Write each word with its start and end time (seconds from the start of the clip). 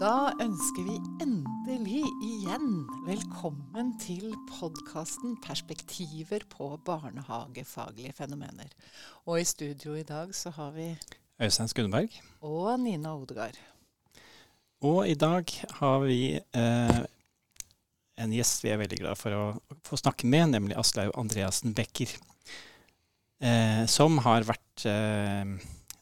Da 0.00 0.30
ønsker 0.40 0.86
vi 0.86 0.94
endelig 1.20 2.00
igjen 2.24 2.86
velkommen 3.04 3.90
til 4.00 4.30
podkasten 4.48 5.34
'Perspektiver 5.44 6.46
på 6.48 6.70
barnehagefaglige 6.86 8.14
fenomener'. 8.16 8.72
Og 9.26 9.40
i 9.40 9.44
studio 9.44 9.94
i 9.94 10.02
dag 10.02 10.32
så 10.34 10.50
har 10.56 10.70
vi 10.72 10.96
Øystein 11.40 11.68
Skundberg. 11.68 12.08
Og 12.40 12.80
Nina 12.80 13.14
Odegaard. 13.16 13.58
Og 14.82 15.08
i 15.08 15.14
dag 15.14 15.44
har 15.80 15.98
vi 16.00 16.40
eh, 16.54 17.00
en 18.18 18.32
gjest 18.32 18.64
vi 18.64 18.70
er 18.72 18.80
veldig 18.80 18.98
glad 18.98 19.16
for 19.20 19.30
å 19.36 19.44
få 19.84 19.96
snakke 20.00 20.24
med, 20.26 20.48
nemlig 20.54 20.76
Aslaug 20.80 21.12
Andreassen 21.14 21.74
Becker. 21.74 22.08
Eh, 23.40 23.84
som 23.86 24.18
har 24.18 24.42
vært 24.44 24.84
eh, 24.86 25.44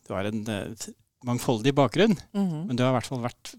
Du 0.09 0.15
har 0.15 0.25
en 0.25 0.47
eh, 0.49 0.89
mangfoldig 1.27 1.75
bakgrunn, 1.75 2.17
Mhm. 2.33 2.67
men 2.69 2.77
du 2.77 2.83
har 2.85 2.91
i 2.95 3.01
hvert 3.01 3.07
fall 3.07 3.21
vært 3.27 3.55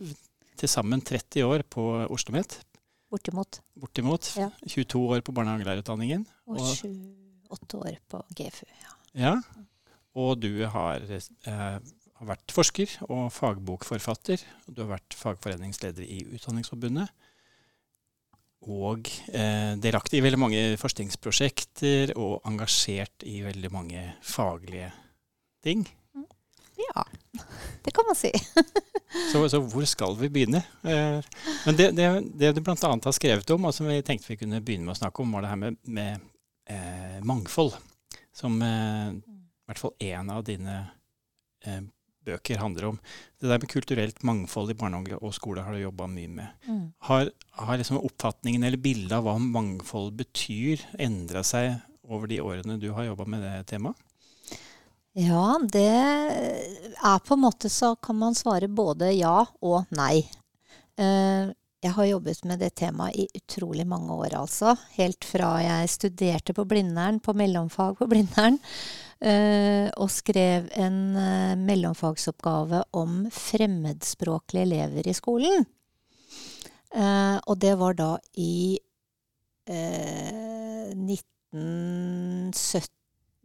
til 0.59 0.71
sammen 0.71 1.01
30 1.05 1.45
år 1.47 1.63
på 1.71 1.85
Oslo 2.03 2.15
OsloMet. 2.17 2.59
Bortimot. 3.09 3.61
Bortimot. 3.79 4.27
Ja. 4.37 4.49
22 4.67 4.99
år 5.15 5.23
på 5.25 5.33
barnehagelærerutdanningen. 5.33 6.27
Og 6.47 6.59
Og- 6.59 6.75
sju-åtte 6.77 7.79
år 7.79 7.97
på 8.09 8.21
GFU. 8.37 8.67
Ja. 8.83 8.91
Ja. 9.15 9.35
Og 10.15 10.39
du 10.41 10.65
har, 10.65 10.99
eh, 11.01 11.21
har 11.49 12.25
vært 12.25 12.51
forsker 12.51 12.89
og 13.09 13.31
fagbokforfatter. 13.31 14.43
og 14.67 14.75
Du 14.75 14.81
har 14.85 14.97
vært 14.99 15.13
fagforeningsleder 15.15 16.03
i 16.03 16.23
Utdanningsforbundet. 16.35 17.09
Og 18.61 19.07
eh, 19.33 19.75
delaktig 19.79 20.19
i 20.19 20.21
veldig 20.21 20.39
mange 20.39 20.77
forskningsprosjekter 20.77 22.11
og 22.17 22.41
engasjert 22.45 23.23
i 23.23 23.41
veldig 23.41 23.71
mange 23.71 24.13
faglige 24.21 24.91
ting. 25.63 25.87
Det 27.89 27.95
kan 27.97 28.05
man 28.07 28.17
si. 28.17 28.31
Så, 29.31 29.39
så 29.49 29.57
hvor 29.65 29.85
skal 29.89 30.13
vi 30.19 30.27
begynne? 30.29 30.59
Eh, 30.85 31.17
men 31.65 31.77
det, 31.77 31.87
det, 31.97 32.09
det 32.37 32.51
du 32.53 32.59
bl.a. 32.61 32.75
har 32.77 33.13
skrevet 33.15 33.49
om, 33.55 33.63
og 33.65 33.73
som 33.73 33.87
vi 33.89 33.95
tenkte 34.05 34.29
vi 34.29 34.37
kunne 34.37 34.59
begynne 34.61 34.85
med 34.85 34.93
å 34.93 34.99
snakke 34.99 35.23
om, 35.23 35.31
var 35.33 35.41
det 35.41 35.49
her 35.49 35.57
med, 35.57 35.79
med 35.89 36.27
eh, 36.69 37.15
mangfold. 37.25 37.73
Som 38.37 38.59
eh, 38.61 39.09
i 39.17 39.71
hvert 39.71 39.81
fall 39.81 39.95
én 40.05 40.29
av 40.29 40.43
dine 40.45 40.75
eh, 41.65 41.81
bøker 42.29 42.61
handler 42.61 42.91
om. 42.91 42.99
Det 43.41 43.49
der 43.49 43.61
med 43.63 43.71
kulturelt 43.71 44.21
mangfold 44.27 44.75
i 44.75 44.77
barnehage 44.77 45.17
og 45.17 45.33
skole 45.33 45.65
har 45.65 45.73
du 45.73 45.81
jobba 45.81 46.05
mye 46.11 46.29
med. 46.29 46.67
Mm. 46.67 46.83
Har, 47.09 47.31
har 47.63 47.81
liksom 47.81 47.97
oppfatningen 48.03 48.67
eller 48.67 48.81
bildet 48.81 49.17
av 49.17 49.25
hva 49.25 49.39
mangfold 49.41 50.13
betyr, 50.21 50.85
endra 51.01 51.41
seg 51.41 51.79
over 52.09 52.29
de 52.29 52.41
årene 52.45 52.77
du 52.81 52.91
har 52.93 53.09
jobba 53.09 53.25
med 53.29 53.45
det 53.45 53.55
temaet? 53.73 53.97
Ja, 55.19 55.59
det 55.67 55.83
er 55.89 57.19
på 57.25 57.35
en 57.35 57.41
måte 57.43 57.69
så 57.71 57.95
kan 57.99 58.15
man 58.21 58.35
svare 58.37 58.69
både 58.71 59.09
ja 59.17 59.41
og 59.59 59.89
nei. 59.95 60.29
Eh, 60.99 61.49
Jeg 61.79 61.93
har 61.95 62.05
jobbet 62.09 62.43
med 62.43 62.59
det 62.59 62.73
temaet 62.75 63.15
i 63.15 63.27
utrolig 63.39 63.85
mange 63.87 64.11
år, 64.11 64.33
altså. 64.35 64.73
Helt 64.97 65.23
fra 65.23 65.61
jeg 65.63 65.87
studerte 65.89 66.51
på 66.53 66.65
Blindern, 66.67 67.21
på 67.23 67.31
mellomfag 67.31 67.95
på 67.95 68.07
Blindern, 68.11 68.57
eh, 69.23 69.87
og 69.95 70.11
skrev 70.11 70.67
en 70.75 71.15
eh, 71.15 71.55
mellomfagsoppgave 71.55 72.83
om 72.99 73.29
fremmedspråklige 73.31 74.67
elever 74.67 75.07
i 75.07 75.15
skolen. 75.15 75.65
Og 77.47 77.55
det 77.61 77.75
var 77.77 77.93
da 77.93 78.17
i 78.41 78.79
eh, 79.69 80.89
1970 80.91 82.89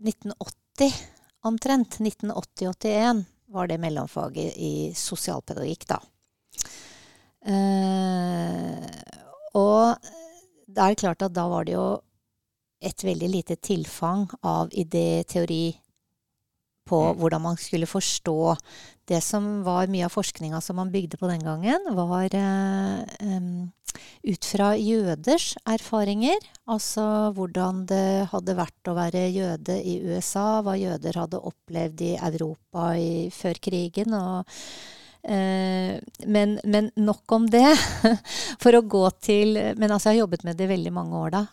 1980 0.05 1.14
omtrent. 1.45 1.98
1980-81 2.00 3.25
var 3.55 3.69
det 3.70 3.78
mellomfaget 3.83 4.56
i 4.56 4.75
sosialpedagogikk, 4.97 5.86
da. 5.91 6.01
Eh, 7.45 8.89
og 9.55 10.11
det 10.67 10.81
er 10.81 10.98
klart 10.98 11.23
at 11.23 11.35
da 11.36 11.45
var 11.51 11.67
det 11.68 11.77
jo 11.77 11.86
et 12.85 13.05
veldig 13.05 13.29
lite 13.30 13.57
tilfang 13.63 14.27
av 14.42 14.73
idé, 14.73 15.23
teori, 15.29 15.73
på 16.84 17.00
Mm. 17.00 17.18
hvordan 17.20 17.42
man 17.42 17.56
skulle 17.56 17.86
forstå 17.86 18.56
det 19.06 19.20
som 19.22 19.62
var 19.64 19.86
mye 19.92 20.06
av 20.06 20.12
forskninga 20.12 20.61
som 20.64 20.77
man 20.77 20.90
bygde 20.90 21.18
på 21.20 21.28
den 21.28 21.42
gangen, 21.45 21.80
var 21.96 22.28
eh, 22.33 23.68
ut 24.24 24.45
fra 24.45 24.72
jøders 24.77 25.55
erfaringer. 25.68 26.40
Altså 26.67 27.33
hvordan 27.36 27.84
det 27.86 28.28
hadde 28.33 28.56
vært 28.56 28.89
å 28.89 28.96
være 28.96 29.28
jøde 29.30 29.77
i 29.84 29.98
USA, 30.08 30.62
hva 30.64 30.77
jøder 30.78 31.20
hadde 31.20 31.40
opplevd 31.40 32.00
i 32.00 32.14
Europa 32.17 32.94
i, 32.96 33.28
før 33.30 33.61
krigen. 33.61 34.14
og 34.17 34.48
eh, 35.23 36.00
men, 36.27 36.58
men 36.64 36.90
nok 36.96 37.36
om 37.36 37.46
det. 37.52 37.77
For 38.62 38.73
å 38.73 38.84
gå 38.89 39.05
til 39.20 39.55
Men 39.77 39.90
altså, 39.90 40.11
jeg 40.11 40.17
har 40.17 40.24
jobbet 40.24 40.44
med 40.44 40.56
det 40.56 40.64
i 40.64 40.74
veldig 40.74 40.92
mange 40.92 41.20
år, 41.27 41.36
da. 41.36 41.44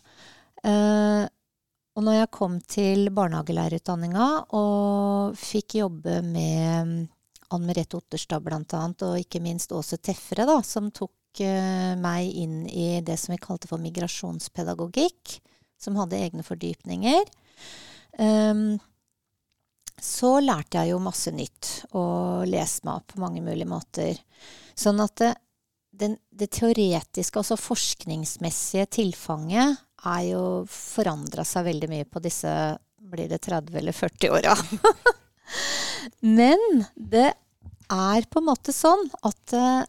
Og 1.92 2.06
når 2.06 2.22
jeg 2.22 2.32
kom 2.32 2.60
til 2.72 3.10
barnehagelærerutdanninga 3.12 4.28
og 4.56 5.40
fikk 5.40 5.82
jobbe 5.82 6.22
med 6.24 7.02
Ann 7.52 7.66
Merete 7.68 8.00
Otterstad 8.00 8.44
blant 8.46 8.72
annet, 8.78 9.04
og 9.04 9.20
ikke 9.20 9.42
minst 9.44 9.74
Åse 9.76 10.00
Teffere, 10.00 10.46
da, 10.48 10.62
som 10.64 10.88
tok 10.96 11.42
eh, 11.44 11.92
meg 12.00 12.32
inn 12.32 12.64
i 12.70 13.02
det 13.04 13.18
som 13.20 13.36
vi 13.36 13.42
kalte 13.44 13.68
for 13.68 13.84
migrasjonspedagogikk, 13.84 15.36
som 15.82 16.00
hadde 16.00 16.22
egne 16.22 16.48
fordypninger. 16.48 17.28
um, 18.20 18.80
så 20.02 20.40
lærte 20.42 20.80
jeg 20.80 20.96
jo 20.96 21.04
masse 21.04 21.30
nytt, 21.36 21.68
og 21.94 22.48
leste 22.50 22.88
meg 22.88 23.02
opp 23.02 23.12
på 23.12 23.22
mange 23.22 23.44
mulige 23.46 23.70
måter. 23.70 24.18
Sånn 24.74 24.98
at 25.04 25.14
det, 25.22 25.36
den, 25.92 26.16
det 26.32 26.48
teoretiske, 26.56 27.38
altså 27.38 27.60
forskningsmessige 27.60 28.88
tilfanget, 28.98 29.84
er 30.10 30.24
jo 30.32 30.44
forandra 30.70 31.46
seg 31.48 31.68
veldig 31.70 31.90
mye 31.92 32.08
på 32.10 32.22
disse 32.24 32.52
blir 33.12 33.30
det 33.30 33.42
30 33.44 33.78
eller 33.82 33.96
40 33.96 34.36
åra. 34.38 34.56
Men 36.40 36.86
det 36.96 37.32
er 37.92 38.30
på 38.30 38.40
en 38.40 38.48
måte 38.48 38.74
sånn 38.74 39.04
at 39.28 39.56
eh, 39.58 39.84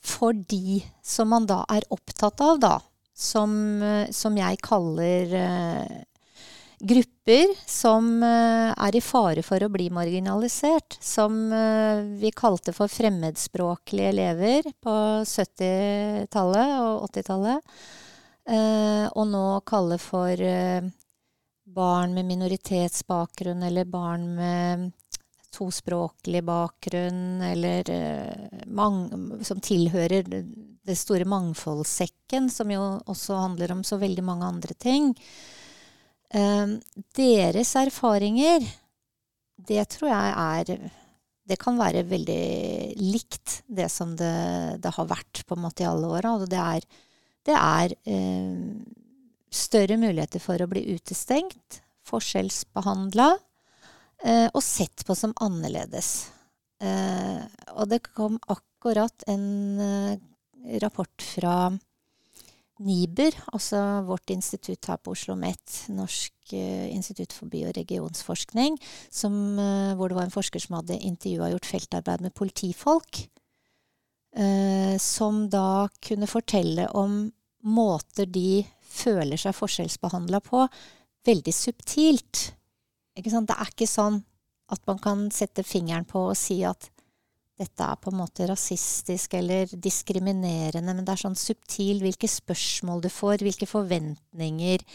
for 0.00 0.32
de 0.32 0.80
som 1.04 1.28
man 1.32 1.48
da 1.48 1.62
er 1.72 1.88
opptatt 1.92 2.40
av, 2.44 2.60
da, 2.62 2.76
som, 3.16 3.52
eh, 3.82 4.12
som 4.14 4.36
jeg 4.38 4.60
kaller 4.64 5.34
uh, 5.34 5.98
grupper 6.80 7.52
som 7.68 8.22
uh, 8.24 8.72
er 8.72 8.96
i 8.96 9.02
fare 9.04 9.44
for 9.44 9.60
å 9.62 9.70
bli 9.72 9.90
marginalisert, 9.92 10.96
som 11.04 11.36
uh, 11.52 12.00
vi 12.20 12.32
kalte 12.32 12.72
for 12.76 12.90
fremmedspråklige 12.90 14.12
elever 14.14 14.70
på 14.80 14.94
70-tallet 15.28 16.76
og 16.80 17.10
80-tallet, 17.10 17.60
eh, 17.60 17.98
og 18.50 19.26
nå 19.30 19.44
kalle 19.68 19.98
for 20.02 20.40
eh, 20.42 20.82
barn 21.70 22.14
med 22.16 22.26
minoritetsbakgrunn 22.26 23.62
eller 23.62 23.84
barn 23.84 24.26
med 24.34 24.90
tospråklig 25.50 26.42
bakgrunn, 26.46 27.42
eller 27.42 27.90
eh, 27.90 29.42
som 29.42 29.60
tilhører 29.62 30.28
det 30.30 30.96
store 30.98 31.26
mangfoldssekken, 31.28 32.48
som 32.50 32.70
jo 32.70 32.82
også 33.10 33.38
handler 33.38 33.74
om 33.74 33.82
så 33.84 33.98
veldig 34.00 34.24
mange 34.24 34.46
andre 34.46 34.76
ting. 34.78 35.12
Eh, 36.30 36.76
deres 37.18 37.74
erfaringer, 37.78 38.64
det 39.60 39.84
tror 39.92 40.08
jeg 40.08 40.34
er 40.40 40.90
Det 41.50 41.56
kan 41.58 41.76
være 41.76 42.04
veldig 42.06 42.94
likt 42.96 43.62
det 43.66 43.88
som 43.90 44.12
det, 44.16 44.78
det 44.78 44.92
har 44.94 45.06
vært 45.10 45.40
på 45.48 45.56
en 45.56 45.64
måte 45.64 45.82
i 45.82 45.88
alle 45.88 46.06
åra. 46.06 46.36
Og 46.38 46.46
det 46.46 46.60
er, 46.62 46.84
det 47.48 47.56
er 47.56 47.94
eh, 48.08 48.56
større 49.50 49.98
muligheter 50.00 50.42
for 50.42 50.60
å 50.60 50.68
bli 50.70 50.84
utestengt, 50.94 51.80
forskjellsbehandla 52.10 53.28
eh, 54.24 54.48
og 54.48 54.62
sett 54.64 55.04
på 55.06 55.16
som 55.18 55.34
annerledes. 55.42 56.30
Eh, 56.80 57.44
og 57.76 57.90
det 57.92 58.02
kom 58.12 58.38
akkurat 58.50 59.26
en 59.30 59.46
eh, 59.84 60.18
rapport 60.82 61.24
fra 61.34 61.70
NIBR, 62.80 63.36
altså 63.52 63.80
vårt 64.08 64.32
institutt 64.32 64.88
her 64.88 65.00
på 65.00 65.12
Oslo 65.12 65.34
OsloMet, 65.34 65.74
Norsk 65.92 66.54
eh, 66.56 66.88
institutt 66.94 67.34
for 67.36 67.50
by- 67.52 67.66
og 67.68 67.76
regionsforskning, 67.76 68.78
som, 69.12 69.34
eh, 69.60 69.92
hvor 69.98 70.08
det 70.08 70.16
var 70.16 70.28
en 70.28 70.34
forsker 70.34 70.62
som 70.62 70.78
hadde 70.78 70.96
intervjua 70.96 71.50
og 71.50 71.58
gjort 71.58 71.70
feltarbeid 71.74 72.24
med 72.24 72.34
politifolk. 72.34 73.26
Eh, 74.36 74.96
som 74.98 75.48
da 75.50 75.88
kunne 75.98 76.28
fortelle 76.30 76.86
om 76.94 77.24
måter 77.66 78.28
de 78.30 78.62
føler 78.80 79.38
seg 79.40 79.56
forskjellsbehandla 79.56 80.40
på, 80.44 80.64
veldig 81.26 81.54
subtilt. 81.54 82.44
Ikke 83.18 83.32
sant? 83.32 83.50
Det 83.50 83.58
er 83.58 83.72
ikke 83.72 83.90
sånn 83.90 84.22
at 84.70 84.86
man 84.86 85.00
kan 85.02 85.26
sette 85.34 85.64
fingeren 85.66 86.06
på 86.08 86.28
og 86.30 86.38
si 86.38 86.60
at 86.66 86.90
dette 87.60 87.84
er 87.84 87.98
på 88.00 88.12
en 88.12 88.20
måte 88.22 88.46
rasistisk 88.48 89.34
eller 89.36 89.68
diskriminerende, 89.74 90.94
men 90.94 91.04
det 91.04 91.12
er 91.12 91.22
sånn 91.26 91.36
subtil 91.36 92.00
hvilke 92.00 92.30
spørsmål 92.30 93.02
du 93.04 93.10
får, 93.12 93.42
hvilke 93.44 93.68
forventninger 93.68 94.86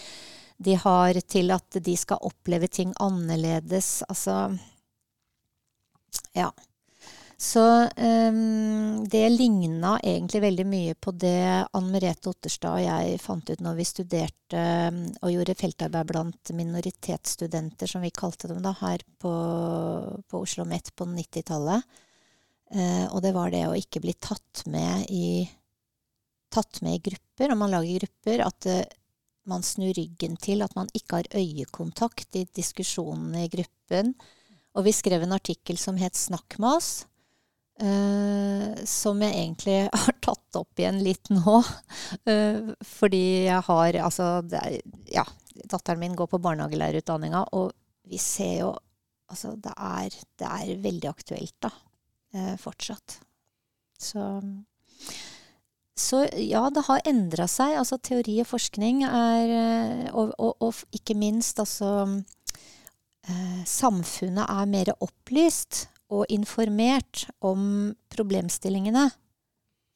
de 0.65 0.77
har 0.79 1.19
til 1.27 1.51
at 1.53 1.77
de 1.83 1.93
skal 1.99 2.23
oppleve 2.25 2.71
ting 2.71 2.95
annerledes. 3.03 3.99
Altså 4.09 4.55
Ja. 6.33 6.49
Så 7.37 7.61
um, 7.97 9.07
det 9.11 9.29
ligna 9.29 9.97
egentlig 9.99 10.39
veldig 10.41 10.65
mye 10.71 10.93
på 10.95 11.11
det 11.19 11.65
Ann 11.75 11.89
Merete 11.91 12.31
Otterstad 12.31 12.77
og 12.77 12.85
jeg 12.85 13.17
fant 13.19 13.49
ut 13.49 13.63
når 13.63 13.75
vi 13.75 13.87
studerte 13.89 14.61
um, 14.87 15.01
og 15.19 15.33
gjorde 15.33 15.57
feltarbeid 15.59 16.07
blant 16.13 16.51
minoritetsstudenter, 16.55 17.91
som 17.91 18.05
vi 18.05 18.13
kalte 18.15 18.47
dem 18.47 18.61
da, 18.63 18.71
her 18.79 19.03
på, 19.19 19.33
på 20.31 20.39
Oslo 20.39 20.63
OsloMet 20.63 20.93
på 20.95 21.07
90-tallet. 21.11 21.83
Uh, 22.71 23.05
og 23.11 23.19
det 23.25 23.33
var 23.35 23.51
det 23.51 23.65
å 23.67 23.75
ikke 23.75 24.01
bli 24.05 24.15
tatt 24.15 24.63
med 24.71 25.11
i, 25.11 25.43
tatt 26.55 26.79
med 26.85 26.95
i 26.97 27.01
grupper, 27.09 27.51
om 27.51 27.59
man 27.65 27.75
lager 27.75 27.99
grupper. 27.99 28.45
At 28.47 28.69
uh, 28.71 28.79
man 29.51 29.65
snur 29.65 29.91
ryggen 29.93 30.39
til, 30.41 30.63
at 30.63 30.71
man 30.79 30.87
ikke 30.95 31.19
har 31.19 31.29
øyekontakt 31.35 32.39
i 32.39 32.45
diskusjonene 32.55 33.43
i 33.43 33.51
gruppen. 33.51 34.15
Og 34.75 34.87
vi 34.87 34.95
skrev 34.95 35.27
en 35.27 35.35
artikkel 35.35 35.77
som 35.77 35.99
het 35.99 36.15
'Snakk 36.15 36.57
med 36.59 36.79
oss'. 36.79 37.05
Uh, 37.75 38.71
som 38.87 39.19
jeg 39.19 39.35
egentlig 39.35 39.79
har 40.05 40.15
tatt 40.23 40.55
opp 40.55 40.79
igjen 40.79 41.01
litt 41.03 41.27
nå. 41.33 41.57
Uh, 42.23 42.71
fordi 42.87 43.49
jeg 43.49 43.63
har 43.67 43.97
Altså, 43.99 44.27
er, 44.47 44.77
ja, 45.11 45.25
datteren 45.67 45.99
min 45.99 46.15
går 46.15 46.29
på 46.31 46.39
barnehagelærerutdanninga, 46.45 47.49
og 47.51 47.73
vi 48.07 48.19
ser 48.21 48.61
jo 48.61 48.73
Altså, 49.25 49.55
det 49.57 49.73
er, 49.73 50.13
det 50.37 50.47
er 50.47 50.83
veldig 50.83 51.09
aktuelt, 51.09 51.55
da. 51.65 51.71
Uh, 52.35 52.55
fortsatt. 52.61 53.19
Så 53.99 54.23
så 55.95 56.25
ja, 56.35 56.65
det 56.75 56.83
har 56.89 57.05
endra 57.07 57.45
seg. 57.47 57.77
Altså 57.79 57.95
teori 58.03 58.41
og 58.43 58.49
forskning 58.49 59.05
er 59.07 59.53
Og, 60.11 60.33
og, 60.35 60.57
og 60.59 60.81
ikke 60.91 61.15
minst 61.15 61.61
altså 61.63 62.19
Samfunnet 63.63 64.43
er 64.43 64.67
mer 64.67 64.91
opplyst 64.99 65.85
og 66.13 66.25
informert 66.33 67.25
om 67.45 67.93
problemstillingene. 68.13 69.05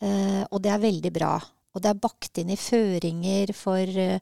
Eh, 0.02 0.44
og 0.50 0.62
det 0.64 0.72
er 0.74 0.82
veldig 0.82 1.12
bra. 1.14 1.36
Og 1.76 1.84
det 1.84 1.92
er 1.92 2.02
bakt 2.02 2.40
inn 2.42 2.54
i 2.54 2.60
føringer 2.60 3.54
for 3.58 4.00
eh, 4.00 4.20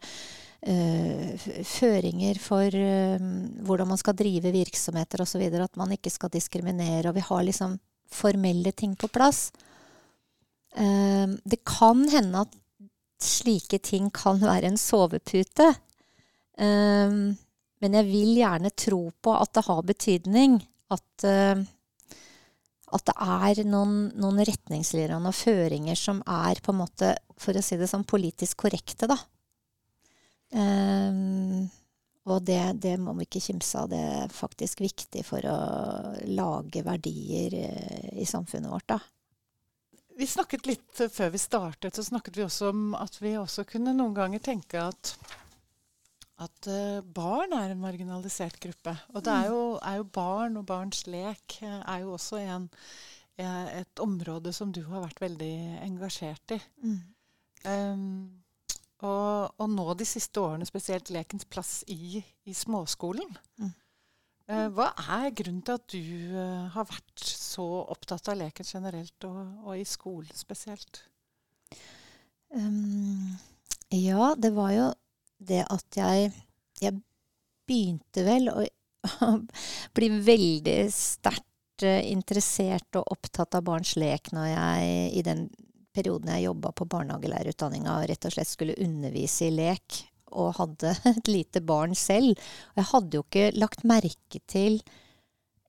føringer 1.64 2.40
for 2.42 2.76
eh, 2.76 3.28
hvordan 3.64 3.92
man 3.94 4.02
skal 4.02 4.18
drive 4.18 4.52
virksomheter 4.56 5.24
osv. 5.24 5.46
At 5.48 5.80
man 5.80 5.94
ikke 5.96 6.12
skal 6.14 6.34
diskriminere. 6.34 7.10
Og 7.10 7.18
vi 7.18 7.26
har 7.30 7.46
liksom 7.48 7.78
formelle 8.12 8.72
ting 8.72 8.96
på 8.96 9.10
plass. 9.12 9.50
Uh, 10.78 11.34
det 11.48 11.64
kan 11.66 12.04
hende 12.12 12.44
at 12.46 12.52
slike 13.24 13.80
ting 13.82 14.12
kan 14.14 14.38
være 14.44 14.70
en 14.70 14.78
sovepute. 14.78 15.72
Uh, 16.60 17.34
men 17.82 17.96
jeg 17.98 18.08
vil 18.12 18.36
gjerne 18.38 18.72
tro 18.78 19.00
på 19.24 19.34
at 19.34 19.56
det 19.58 19.66
har 19.66 19.88
betydning. 19.88 20.60
At 20.94 21.26
at 22.96 23.04
det 23.10 23.16
er 23.20 23.64
noen, 23.68 23.96
noen, 24.16 24.44
retningslinjer 24.48 25.16
og 25.18 25.26
noen 25.26 25.36
føringer 25.36 25.98
som 26.00 26.22
er 26.24 26.62
på 26.64 26.72
en 26.72 26.82
måte, 26.84 27.16
for 27.40 27.58
å 27.58 27.64
si 27.64 27.76
det 27.80 27.90
sånn, 27.92 28.08
politisk 28.08 28.64
korrekte, 28.64 29.10
da. 29.12 29.18
Um, 30.56 31.68
og 32.28 32.44
det, 32.48 32.62
det, 32.84 32.96
må 33.00 33.14
vi 33.18 33.28
ikke 33.28 33.44
kimse 33.44 33.80
av. 33.80 33.92
Det 33.92 34.00
er 34.00 34.32
faktisk 34.34 34.82
viktig 34.84 35.24
for 35.28 35.44
å 35.48 35.58
lage 36.28 36.84
verdier 36.84 37.56
eh, 37.56 38.10
i 38.20 38.28
samfunnet 38.28 38.72
vårt, 38.72 38.88
da. 38.96 39.00
Vi 40.18 40.28
snakket 40.28 40.66
litt 40.68 41.04
før 41.14 41.30
vi 41.36 41.40
startet, 41.40 41.96
så 41.96 42.04
snakket 42.04 42.40
vi 42.40 42.46
også 42.48 42.72
om 42.74 42.96
at 42.98 43.20
vi 43.22 43.36
også 43.38 43.68
kunne 43.70 43.94
noen 43.96 44.16
ganger 44.18 44.42
tenke 44.44 44.82
at 44.82 45.14
at 46.44 46.70
uh, 46.70 47.02
barn 47.02 47.54
er 47.58 47.74
en 47.74 47.82
marginalisert 47.82 48.60
gruppe. 48.62 48.94
Og 49.16 49.24
det 49.26 49.34
er 49.34 49.48
mm. 49.48 49.54
jo, 49.54 49.62
er 49.82 50.00
jo 50.00 50.10
barn 50.20 50.60
og 50.60 50.68
barns 50.70 51.06
lek 51.10 51.60
uh, 51.64 51.80
er 51.82 52.04
jo 52.04 52.14
også 52.14 52.42
en, 52.44 52.68
uh, 53.42 53.68
et 53.74 54.04
område 54.04 54.54
som 54.54 54.74
du 54.74 54.84
har 54.86 55.08
vært 55.08 55.24
veldig 55.24 55.56
engasjert 55.88 56.58
i. 56.58 56.60
Mm. 56.84 57.00
Um, 57.68 58.04
og, 59.02 59.50
og, 59.58 59.66
nå 59.74 59.88
de 59.98 60.06
siste 60.10 60.42
årene 60.42 60.66
spesielt 60.70 61.10
lekens 61.14 61.46
plass 61.50 61.82
i, 61.94 62.22
i 62.46 62.54
småskolen. 62.56 63.36
Mm. 63.62 63.74
hva 64.74 64.88
er 65.18 65.34
grunnen 65.36 65.62
til 65.66 65.76
at 65.76 65.92
du 65.92 66.38
har 66.72 66.88
vært 66.88 67.22
så 67.28 67.66
opptatt 67.92 68.30
av 68.32 68.40
leken 68.40 68.66
generelt, 68.66 69.28
og, 69.28 69.42
og 69.68 69.78
i 69.78 69.84
skolen 69.86 70.32
spesielt? 70.38 71.02
Um, 72.56 73.36
ja, 73.92 74.32
det 74.40 74.54
var 74.56 74.72
jo 74.74 74.88
det 75.38 75.64
at 75.70 76.00
jeg 76.00 76.32
Jeg 76.82 76.94
begynte 77.68 78.22
vel 78.22 78.52
å 78.52 78.64
bli 79.98 80.10
veldig 80.10 80.76
sterkt 80.94 81.86
eh, 81.86 82.06
interessert 82.12 83.00
og 83.00 83.16
opptatt 83.16 83.58
av 83.58 83.66
barns 83.66 83.96
lek 83.98 84.30
når 84.36 84.48
jeg 84.52 84.92
i 85.18 85.24
den 85.26 85.48
perioden 85.98 86.30
jeg 86.36 86.46
jobba 86.46 86.72
på 86.78 86.86
barnehagelærerutdanninga 86.92 87.96
og 87.98 88.06
rett 88.12 88.30
og 88.30 88.36
slett 88.36 88.52
skulle 88.52 88.78
undervise 88.84 89.48
i 89.48 89.56
lek, 89.56 90.04
og 90.38 90.58
hadde 90.60 90.94
et 91.16 91.32
lite 91.32 91.64
barn 91.66 91.96
selv. 91.98 92.38
Og 92.74 92.82
jeg 92.84 92.90
hadde 92.92 93.18
jo 93.18 93.26
ikke 93.26 93.50
lagt 93.58 93.86
merke 93.88 94.44
til, 94.46 94.78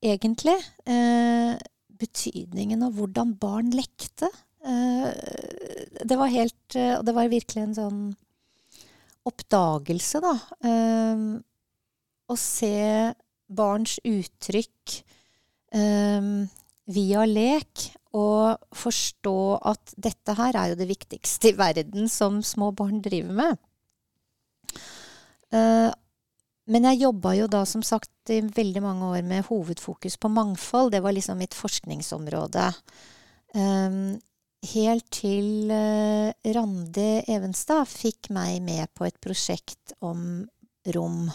egentlig, 0.04 0.58
eh, 0.84 1.56
betydningen 1.98 2.84
av 2.86 2.98
hvordan 2.98 3.34
barn 3.40 3.72
lekte. 3.74 4.28
Eh, 4.68 5.08
det 6.04 6.16
var 6.18 6.34
helt 6.34 6.74
Og 6.76 7.04
det 7.06 7.12
var 7.14 7.30
virkelig 7.30 7.62
en 7.62 7.76
sånn 7.76 8.00
oppdagelse, 9.28 10.22
da. 10.24 10.34
Um, 10.64 11.38
å 12.28 12.36
se 12.36 13.12
barns 13.48 13.96
uttrykk 14.04 14.98
um, 15.76 16.48
via 16.88 17.24
lek, 17.28 17.86
og 18.16 18.58
forstå 18.74 19.38
at 19.68 19.94
dette 20.00 20.34
her 20.38 20.56
er 20.56 20.72
jo 20.72 20.78
det 20.80 20.88
viktigste 20.88 21.52
i 21.52 21.56
verden 21.58 22.08
som 22.10 22.40
små 22.44 22.70
barn 22.76 23.02
driver 23.04 23.36
med. 23.36 23.58
Uh, 25.52 25.92
men 26.68 26.84
jeg 26.90 27.04
jobba 27.06 27.34
jo 27.38 27.48
da 27.48 27.62
som 27.68 27.84
sagt 27.84 28.32
i 28.32 28.42
veldig 28.42 28.82
mange 28.84 29.12
år 29.16 29.22
med 29.24 29.46
hovedfokus 29.48 30.18
på 30.20 30.28
mangfold. 30.32 30.92
Det 30.92 31.00
var 31.04 31.16
liksom 31.16 31.40
mitt 31.40 31.56
forskningsområde. 31.56 32.66
Um, 33.56 34.18
helt 34.66 35.06
til 35.14 35.70
uh, 35.70 36.30
Randi 36.54 37.10
Evenstad 37.30 37.86
fikk 37.90 38.30
meg 38.34 38.62
med 38.64 38.90
på 38.98 39.06
et 39.06 39.18
prosjekt 39.22 39.94
om 40.04 40.46
rom. 40.94 41.28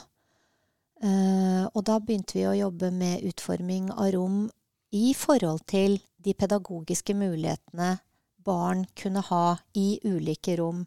Uh, 1.03 1.67
og 1.73 1.83
da 1.87 1.99
begynte 1.99 2.37
vi 2.37 2.47
å 2.47 2.57
jobbe 2.57 2.91
med 2.95 3.23
utforming 3.27 3.91
av 3.91 4.13
rom 4.15 4.45
i 4.93 5.13
forhold 5.17 5.63
til 5.67 5.97
de 6.23 6.35
pedagogiske 6.37 7.15
mulighetene 7.17 7.97
barn 8.43 8.85
kunne 8.99 9.23
ha 9.29 9.57
i 9.79 9.99
ulike 10.03 10.57
rom. 10.59 10.85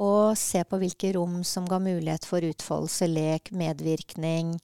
Og 0.00 0.36
se 0.36 0.60
på 0.68 0.80
hvilke 0.80 1.14
rom 1.16 1.40
som 1.44 1.68
ga 1.68 1.78
mulighet 1.80 2.26
for 2.28 2.44
utfoldelse, 2.44 3.08
lek, 3.08 3.52
medvirkning. 3.56 4.56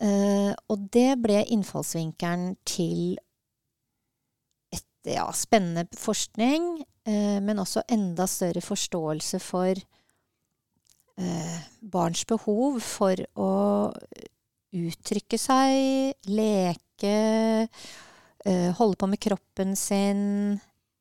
Uh, 0.00 0.54
og 0.70 0.86
det 0.94 1.18
ble 1.22 1.42
innfallsvinkelen 1.50 2.54
til 2.68 3.18
ja, 5.08 5.26
spennende 5.32 5.86
forskning, 5.96 6.84
eh, 7.08 7.38
men 7.42 7.62
også 7.62 7.84
enda 7.88 8.26
større 8.30 8.62
forståelse 8.64 9.40
for 9.42 9.72
eh, 11.20 11.60
barns 11.80 12.26
behov 12.28 12.80
for 12.84 13.22
å 13.40 13.52
uttrykke 14.70 15.38
seg, 15.40 16.14
leke, 16.30 17.16
eh, 18.44 18.68
holde 18.78 19.00
på 19.00 19.08
med 19.10 19.22
kroppen 19.22 19.76
sin. 19.78 20.60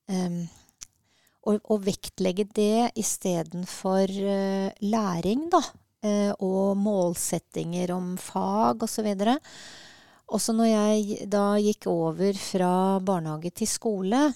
Eh, 0.10 0.40
og, 1.48 1.60
og, 1.72 1.84
vektlegge 1.86 2.46
det 2.54 2.92
istedenfor 3.00 4.12
uh, 4.12 4.68
læring, 4.84 5.48
da. 5.54 5.62
Uh, 6.00 6.32
og 6.46 6.78
målsettinger 6.80 7.92
om 7.96 8.14
fag 8.22 8.84
osv. 8.86 9.08
Og, 9.08 9.24
så 9.24 9.40
også 10.36 10.54
når 10.56 10.70
jeg 10.70 11.30
da 11.32 11.46
gikk 11.62 11.88
over 11.92 12.38
fra 12.38 12.74
barnehage 13.06 13.52
til 13.62 13.70
skole, 13.70 14.28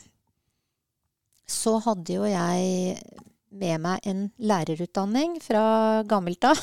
så 1.50 1.78
hadde 1.84 2.18
jo 2.18 2.28
jeg 2.30 2.98
med 3.54 3.82
meg 3.84 4.08
en 4.10 4.24
lærerutdanning 4.42 5.38
fra 5.44 6.02
gammelt 6.10 6.46
av. 6.50 6.60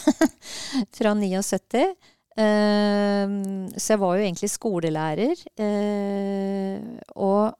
fra 0.96 1.14
79. 1.14 1.84
Uh, 2.30 2.42
ehm, 2.42 3.68
så 3.76 3.94
jeg 3.94 4.02
var 4.02 4.16
jo 4.16 4.24
egentlig 4.24 4.50
skolelærer. 4.50 5.44
Uh, 5.60 6.98
og 7.14 7.54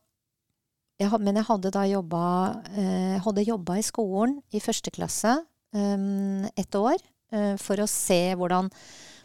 jeg, 1.00 1.22
men 1.22 1.38
jeg 1.38 1.48
hadde 1.48 1.72
da 1.76 1.86
jobba, 1.88 2.24
uh, 2.74 3.16
hadde 3.24 3.46
jobba 3.46 3.78
i 3.78 3.86
skolen 3.86 4.40
i 4.52 4.62
første 4.62 4.92
klasse 4.94 5.38
um, 5.72 6.44
et 6.58 6.76
år 6.76 6.98
eh, 7.32 7.54
for 7.60 7.80
å 7.80 7.88
se 7.88 8.34
hvordan 8.36 8.70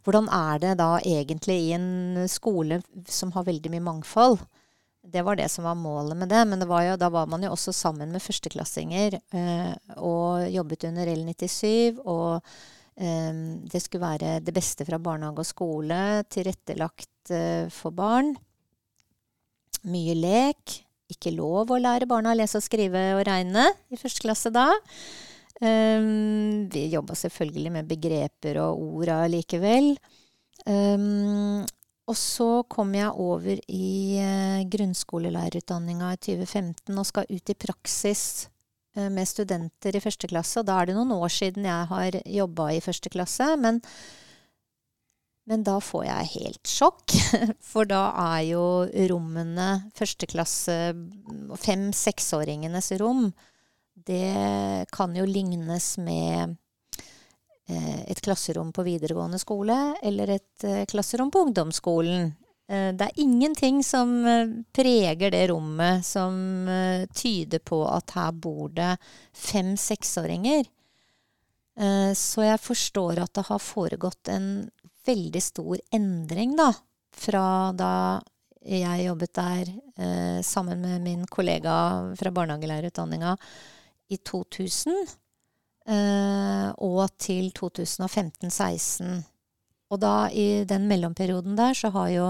hvordan 0.06 0.30
er 0.30 0.62
det 0.62 0.76
da 0.78 0.92
egentlig 1.02 1.58
i 1.66 1.74
en 1.74 2.28
skole 2.30 2.80
som 3.10 3.34
har 3.34 3.48
veldig 3.48 3.72
mye 3.74 3.86
mangfold? 3.88 4.44
Det 5.06 5.22
var 5.26 5.38
det 5.38 5.48
som 5.54 5.66
var 5.66 5.78
målet 5.78 6.18
med 6.18 6.30
det. 6.30 6.44
Men 6.50 6.62
det 6.62 6.70
var 6.70 6.86
jo, 6.86 6.96
da 7.02 7.10
var 7.14 7.28
man 7.30 7.44
jo 7.46 7.52
også 7.54 7.74
sammen 7.74 8.14
med 8.14 8.24
førsteklassinger 8.24 9.18
eh, 9.18 9.74
og 9.98 10.46
jobbet 10.54 10.88
under 10.90 11.10
L97. 11.10 12.02
Og 12.06 12.38
eh, 12.98 13.34
det 13.66 13.82
skulle 13.82 14.06
være 14.06 14.40
det 14.46 14.54
beste 14.56 14.86
fra 14.86 15.02
barnehage 15.02 15.42
og 15.42 15.50
skole, 15.50 16.00
tilrettelagt 16.30 17.34
eh, 17.34 17.70
for 17.74 17.94
barn. 17.96 18.36
Mye 19.90 20.18
lek. 20.18 20.82
Ikke 21.14 21.34
lov 21.34 21.70
å 21.70 21.78
lære 21.78 22.10
barna 22.10 22.32
å 22.34 22.38
lese 22.38 22.58
og 22.58 22.66
skrive 22.66 23.12
og 23.14 23.28
regne 23.28 23.68
i 23.94 23.98
første 24.02 24.26
klasse 24.26 24.50
da. 24.54 24.72
Um, 25.64 26.68
vi 26.68 26.90
jobba 26.92 27.16
selvfølgelig 27.16 27.72
med 27.78 27.88
begreper 27.88 28.60
og 28.60 28.82
orda 29.00 29.22
likevel. 29.32 29.94
Um, 30.68 31.64
og 32.06 32.18
så 32.20 32.50
kom 32.70 32.92
jeg 32.96 33.12
over 33.12 33.62
i 33.72 34.20
uh, 34.20 34.66
grunnskolelærerutdanninga 34.70 36.12
i 36.14 36.20
2015 36.28 37.00
og 37.00 37.08
skal 37.08 37.32
ut 37.32 37.54
i 37.54 37.58
praksis 37.58 38.26
uh, 38.98 39.08
med 39.08 39.30
studenter 39.32 39.96
i 39.96 40.04
første 40.04 40.28
klasse. 40.30 40.60
Og 40.60 40.68
da 40.68 40.82
er 40.82 40.92
det 40.92 41.00
noen 41.00 41.16
år 41.16 41.32
siden 41.32 41.66
jeg 41.70 41.90
har 41.94 42.20
jobba 42.36 42.70
i 42.76 42.84
første 42.84 43.14
klasse. 43.16 43.48
Men, 43.56 43.80
men 45.48 45.64
da 45.64 45.80
får 45.80 46.08
jeg 46.10 46.34
helt 46.36 46.76
sjokk. 46.76 47.16
For 47.72 47.88
da 47.88 48.10
er 48.28 48.46
jo 48.52 48.68
rommene 49.16 49.72
førsteklasse, 49.96 50.80
fem-seksåringenes 51.64 52.92
rom, 53.00 53.30
det 53.96 54.86
kan 54.92 55.16
jo 55.16 55.26
lignes 55.26 55.98
med 55.98 56.56
eh, 57.70 58.02
et 58.12 58.22
klasserom 58.22 58.74
på 58.76 58.84
videregående 58.84 59.40
skole 59.40 59.96
eller 60.04 60.36
et 60.36 60.66
eh, 60.68 60.84
klasserom 60.86 61.32
på 61.32 61.46
ungdomsskolen. 61.48 62.34
Eh, 62.68 62.92
det 62.92 63.08
er 63.08 63.24
ingenting 63.24 63.82
som 63.88 64.12
preger 64.76 65.32
det 65.32 65.48
rommet 65.54 66.06
som 66.06 66.68
tyder 67.16 67.64
på 67.64 67.86
at 67.88 68.18
her 68.18 68.32
bor 68.32 68.70
det 68.76 68.96
fem-seksåringer. 69.34 70.66
Så 72.16 72.40
jeg 72.46 72.60
forstår 72.64 73.18
at 73.20 73.34
det 73.36 73.42
har 73.50 73.60
foregått 73.60 74.30
en 74.32 74.46
veldig 75.04 75.42
stor 75.44 75.82
endring, 75.92 76.54
da. 76.56 76.70
Fra 77.12 77.74
da 77.76 77.90
jeg 78.64 79.04
jobbet 79.10 79.34
der 79.36 79.74
sammen 80.48 80.80
med 80.86 81.04
min 81.04 81.26
kollega 81.28 81.76
fra 82.16 82.32
barnehagelærerutdanninga 82.32 83.36
i 84.12 84.18
2000 84.18 84.94
eh, 85.88 86.70
og 86.78 87.04
til 87.22 87.52
2015-16. 87.58 89.24
Og 89.94 90.02
da 90.02 90.28
i 90.34 90.66
den 90.68 90.88
mellomperioden 90.90 91.58
der 91.58 91.78
så 91.78 91.92
har 91.94 92.10
jo 92.14 92.30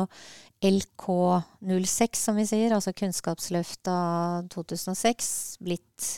LK06, 0.65 2.19
som 2.19 2.39
vi 2.39 2.45
sier, 2.47 2.73
altså 2.75 2.93
Kunnskapsløftet 2.95 3.91
av 3.91 4.47
2006, 4.53 5.29
blitt 5.63 6.09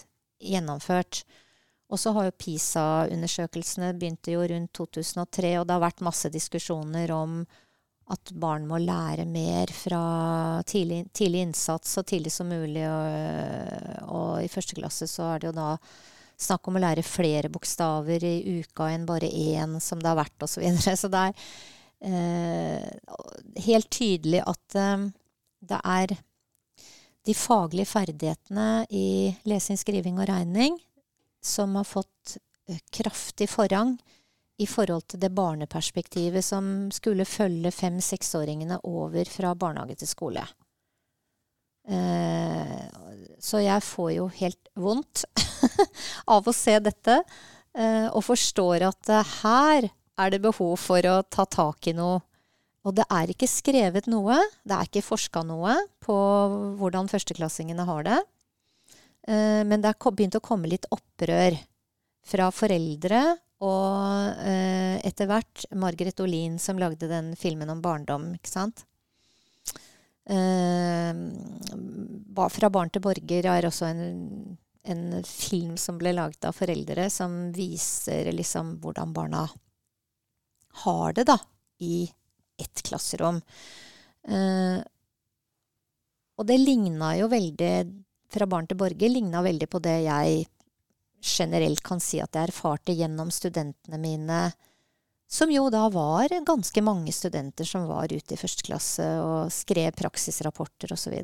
gjennomført. 0.42 1.24
Og 1.88 2.00
så 2.02 2.12
har 2.16 2.28
jo 2.28 2.36
PISA-undersøkelsene 2.36 3.94
begynte 3.96 4.34
jo 4.34 4.44
rundt 4.44 4.74
2003, 4.76 5.54
og 5.60 5.68
det 5.68 5.78
har 5.78 5.86
vært 5.86 6.04
masse 6.06 6.32
diskusjoner 6.34 7.14
om 7.16 7.40
at 8.14 8.32
barn 8.40 8.68
må 8.70 8.80
lære 8.80 9.26
mer 9.28 9.72
fra 9.76 10.02
tidlig, 10.68 11.06
tidlig 11.16 11.42
innsats 11.48 11.98
så 11.98 12.04
tidlig 12.08 12.32
som 12.32 12.48
mulig. 12.48 12.86
Og, 12.88 14.06
og, 14.08 14.30
i 14.44 14.52
første 14.52 14.78
klasse 14.78 15.10
så 15.12 15.34
er 15.34 15.42
det 15.42 15.50
jo 15.50 15.58
da 15.58 15.74
snakk 16.38 16.70
om 16.70 16.78
å 16.78 16.84
lære 16.84 17.04
flere 17.04 17.52
bokstaver 17.52 18.24
i 18.24 18.62
uka 18.62 18.92
enn 18.94 19.08
bare 19.10 19.28
én, 19.28 19.76
som 19.84 20.00
det 20.00 20.12
har 20.12 20.20
vært, 20.20 20.38
osv. 20.46 20.64
Så, 20.80 20.96
så 21.02 21.12
det 21.12 21.24
er 21.26 21.52
eh, 22.08 23.62
helt 23.68 23.92
tydelig 23.92 24.44
at 24.46 24.80
eh, 24.80 25.08
det 25.68 25.82
er 25.84 26.18
de 27.28 27.36
faglige 27.36 27.92
ferdighetene 27.92 28.86
i 28.96 29.08
lesing, 29.50 29.80
skriving 29.80 30.22
og 30.22 30.30
regning 30.30 30.78
som 31.44 31.76
har 31.76 31.88
fått 31.88 32.38
kraftig 32.92 33.50
forrang 33.52 33.98
i 34.58 34.68
forhold 34.68 35.06
til 35.12 35.22
det 35.22 35.30
barneperspektivet 35.38 36.46
som 36.46 36.90
skulle 36.94 37.28
følge 37.30 37.72
fem-seksåringene 37.74 38.80
over 38.90 39.30
fra 39.30 39.54
barnehage 39.56 40.00
til 40.02 40.10
skole. 40.10 40.46
Eh, 41.88 42.80
så 43.40 43.62
jeg 43.64 43.84
får 43.86 44.10
jo 44.18 44.26
helt 44.40 44.72
vondt 44.76 45.24
av 46.36 46.48
å 46.48 46.56
se 46.56 46.78
dette, 46.84 47.22
eh, 47.78 48.08
og 48.10 48.26
forstår 48.26 48.88
at 48.90 49.14
eh, 49.14 49.36
her 49.44 49.90
er 50.18 50.34
det 50.34 50.42
behov 50.44 50.76
for 50.82 51.06
å 51.06 51.22
ta 51.30 51.46
tak 51.46 51.92
i 51.92 51.96
noe. 51.96 52.20
Og 52.88 52.96
det 52.98 53.06
er 53.12 53.30
ikke 53.30 53.50
skrevet 53.52 54.08
noe, 54.10 54.40
det 54.66 54.74
er 54.74 54.88
ikke 54.90 55.06
forska 55.06 55.44
noe 55.46 55.76
på 56.04 56.16
hvordan 56.80 57.10
førsteklassingene 57.12 57.84
har 57.84 58.06
det. 58.08 58.20
Men 59.28 59.84
det 59.84 59.90
er 59.92 60.14
begynt 60.16 60.38
å 60.40 60.42
komme 60.46 60.70
litt 60.72 60.86
opprør 60.96 61.58
fra 62.24 62.48
foreldre 62.56 63.20
og 63.66 64.44
eh, 64.46 65.00
etter 65.08 65.30
hvert 65.30 65.66
Margaret 65.74 66.20
Olin, 66.22 66.60
som 66.62 66.78
lagde 66.78 67.10
den 67.10 67.32
filmen 67.40 67.72
om 67.74 67.82
barndom, 67.82 68.30
ikke 68.38 68.52
sant. 68.52 68.84
Eh, 70.30 71.14
fra 72.54 72.70
barn 72.70 72.92
til 72.92 73.02
borger 73.02 73.48
er 73.50 73.66
også 73.66 73.88
en, 73.88 74.58
en, 74.84 75.06
film 75.24 75.78
som 75.80 75.98
ble 75.98 76.14
laget 76.14 76.46
av 76.46 76.54
foreldre, 76.58 77.08
som 77.10 77.48
viser 77.56 78.30
liksom 78.36 78.76
hvordan 78.84 79.16
barna 79.16 79.48
har 80.84 81.18
det, 81.18 81.26
da, 81.32 81.40
i 81.82 82.04
ett 82.62 82.84
klasserom. 82.86 83.42
Eh, 84.28 84.78
og 86.38 86.46
det 86.46 86.60
ligna 86.62 87.16
jo 87.18 87.30
veldig 87.32 87.72
Fra 88.28 88.44
barn 88.50 88.66
til 88.68 88.76
borger 88.76 89.08
ligna 89.08 89.40
veldig 89.40 89.70
på 89.72 89.80
det 89.80 89.94
jeg 90.04 90.42
generelt 91.22 91.82
kan 91.86 92.02
si 92.04 92.22
at 92.22 92.36
jeg 92.36 92.50
erfarte 92.50 92.96
gjennom 92.96 93.32
studentene 93.34 94.00
mine, 94.02 94.42
som 95.28 95.52
jo 95.52 95.66
da 95.74 95.90
var 95.92 96.32
ganske 96.48 96.82
mange 96.86 97.12
studenter 97.12 97.68
som 97.68 97.88
var 97.90 98.14
ute 98.14 98.36
i 98.36 98.40
første 98.40 98.64
klasse 98.64 99.08
og 99.20 99.52
skrev 99.52 99.92
praksisrapporter 99.98 100.94
osv. 100.96 101.18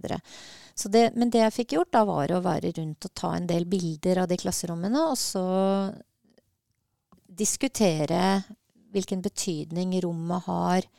Men 1.15 1.31
det 1.31 1.45
jeg 1.45 1.55
fikk 1.55 1.77
gjort, 1.77 1.93
da 1.95 2.03
var 2.09 2.33
å 2.35 2.41
være 2.43 2.73
rundt 2.79 3.07
og 3.07 3.13
ta 3.15 3.31
en 3.37 3.47
del 3.47 3.63
bilder 3.69 4.25
av 4.25 4.27
de 4.31 4.39
klasserommene, 4.41 5.05
og 5.07 5.15
så 5.19 5.45
diskutere 7.33 8.43
hvilken 8.93 9.23
betydning 9.25 9.95
rommet 10.03 10.49
har 10.49 10.91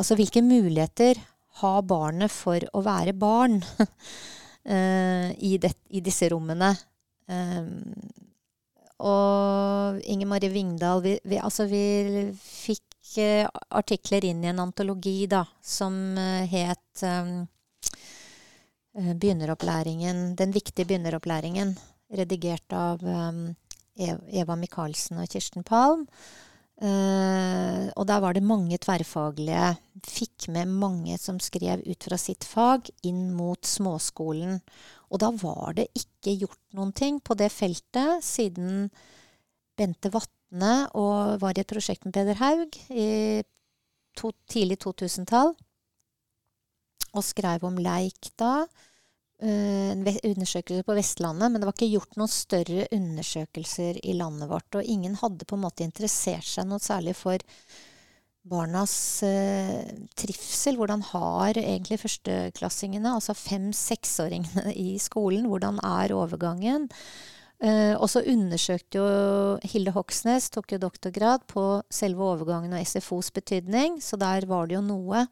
Altså 0.00 0.14
hvilke 0.16 0.40
muligheter 0.40 1.18
har 1.60 1.80
barnet 1.84 2.32
for 2.32 2.62
å 2.72 2.80
være 2.84 3.12
barn 3.18 3.58
uh, 3.60 5.28
i, 5.50 5.56
det, 5.60 5.72
i, 5.90 6.00
disse 6.00 6.28
rommene? 6.30 6.70
Um, 7.30 7.94
og 9.00 10.00
Inger 10.10 10.28
Marie 10.28 10.50
Vingdal 10.52 11.00
vi, 11.04 11.14
vi, 11.24 11.38
altså 11.38 11.68
vi 11.70 11.84
fikk 12.36 13.14
uh, 13.22 13.46
artikler 13.78 14.26
inn 14.26 14.42
i 14.44 14.50
en 14.50 14.62
antologi 14.66 15.24
da, 15.30 15.44
som 15.62 15.94
uh, 16.18 16.42
het 16.50 17.06
um, 17.06 17.46
Begynneropplæringen, 18.90 20.34
Den 20.34 20.50
viktige 20.50 20.88
begynneropplæringen, 20.88 21.76
redigert 22.10 22.74
av 22.74 23.04
um, 23.06 23.44
Eva 23.94 24.56
Michaelsen 24.58 25.20
og 25.22 25.30
Kirsten 25.30 25.62
Palm. 25.62 26.08
Uh, 26.80 27.92
og 27.92 28.06
der 28.08 28.22
var 28.24 28.32
det 28.34 28.42
mange 28.42 28.78
tverrfaglige. 28.80 29.74
Fikk 30.08 30.48
med 30.48 30.70
mange 30.72 31.18
som 31.20 31.36
skrev 31.42 31.84
ut 31.84 32.06
fra 32.08 32.16
sitt 32.18 32.46
fag 32.48 32.88
inn 33.04 33.28
mot 33.36 33.60
småskolen. 33.68 34.62
Og 35.10 35.22
da 35.22 35.30
var 35.42 35.74
det 35.78 35.88
ikke 35.98 36.36
gjort 36.44 36.60
noen 36.78 36.92
ting 36.96 37.18
på 37.22 37.34
det 37.38 37.50
feltet 37.52 38.22
siden 38.24 38.90
Bente 39.78 40.12
Vatne 40.12 40.74
og 40.98 41.40
var 41.42 41.56
i 41.56 41.62
et 41.62 41.70
prosjekt 41.70 42.06
med 42.06 42.14
Peder 42.14 42.38
Haug 42.38 42.78
i 42.90 43.08
to, 44.18 44.30
tidlig 44.50 44.78
2000-tall. 44.84 45.54
Og 47.10 47.26
skrev 47.26 47.66
om 47.66 47.80
leik 47.82 48.30
da. 48.38 48.68
Eh, 49.40 49.90
en 49.96 50.04
undersøkelse 50.04 50.84
på 50.84 50.94
Vestlandet, 50.94 51.48
men 51.50 51.62
det 51.62 51.66
var 51.66 51.74
ikke 51.74 51.94
gjort 51.94 52.18
noen 52.20 52.30
større 52.30 52.84
undersøkelser 52.92 54.02
i 54.04 54.14
landet 54.18 54.50
vårt. 54.50 54.68
Og 54.76 54.84
ingen 54.84 55.16
hadde 55.18 55.48
på 55.48 55.56
en 55.56 55.64
måte 55.64 55.86
interessert 55.86 56.46
seg 56.46 56.68
noe 56.68 56.82
særlig 56.82 57.16
for 57.18 57.40
barnas 58.48 58.94
uh, 59.26 59.82
trivsel. 60.18 60.78
Hvordan 60.80 61.02
har 61.10 61.58
egentlig 61.60 62.00
førsteklassingene, 62.02 63.16
altså 63.16 63.36
fem-seksåringene 63.36 64.74
i 64.76 64.94
skolen, 65.02 65.48
hvordan 65.50 65.80
er 65.84 66.16
overgangen? 66.16 66.88
Uh, 67.60 67.92
og 68.00 68.08
så 68.08 68.22
undersøkte 68.24 69.02
jo 69.02 69.08
Hilde 69.68 69.92
Hoksnes, 69.92 70.48
tok 70.52 70.72
jo 70.72 70.80
doktorgrad 70.80 71.44
på 71.50 71.64
selve 71.92 72.24
overgangen 72.24 72.72
og 72.72 72.86
SFOs 72.88 73.28
betydning, 73.36 74.00
så 74.00 74.16
der 74.20 74.48
var 74.48 74.70
det 74.70 74.78
jo 74.78 74.86
noe. 74.86 75.26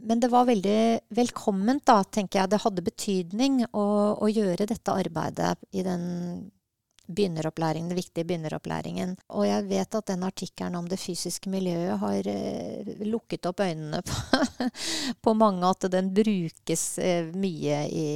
Men 0.00 0.22
det 0.22 0.30
var 0.30 0.46
veldig 0.46 1.10
velkomment, 1.14 1.82
da, 1.86 2.02
tenker 2.04 2.42
jeg. 2.42 2.50
Det 2.52 2.62
hadde 2.62 2.86
betydning 2.86 3.62
å, 3.70 3.86
å 4.22 4.26
gjøre 4.30 4.68
dette 4.70 4.94
arbeidet 4.94 5.56
i 5.74 5.82
den 5.86 6.04
begynneropplæringen, 7.14 7.90
den 7.90 7.98
viktige 7.98 8.26
begynneropplæringen. 8.28 9.16
Og 9.36 9.46
jeg 9.48 9.66
vet 9.70 9.96
at 9.98 10.10
den 10.12 10.24
artikkelen 10.26 10.78
om 10.78 10.88
det 10.90 11.00
fysiske 11.00 11.50
miljøet 11.52 11.98
har 12.02 12.28
eh, 12.30 12.92
lukket 13.06 13.48
opp 13.50 13.62
øynene 13.64 14.02
på, 14.06 14.42
på, 15.24 15.34
mange, 15.38 15.70
at 15.70 15.88
den 15.92 16.12
brukes 16.16 16.84
eh, 17.02 17.32
mye 17.34 17.82
i, 17.88 18.06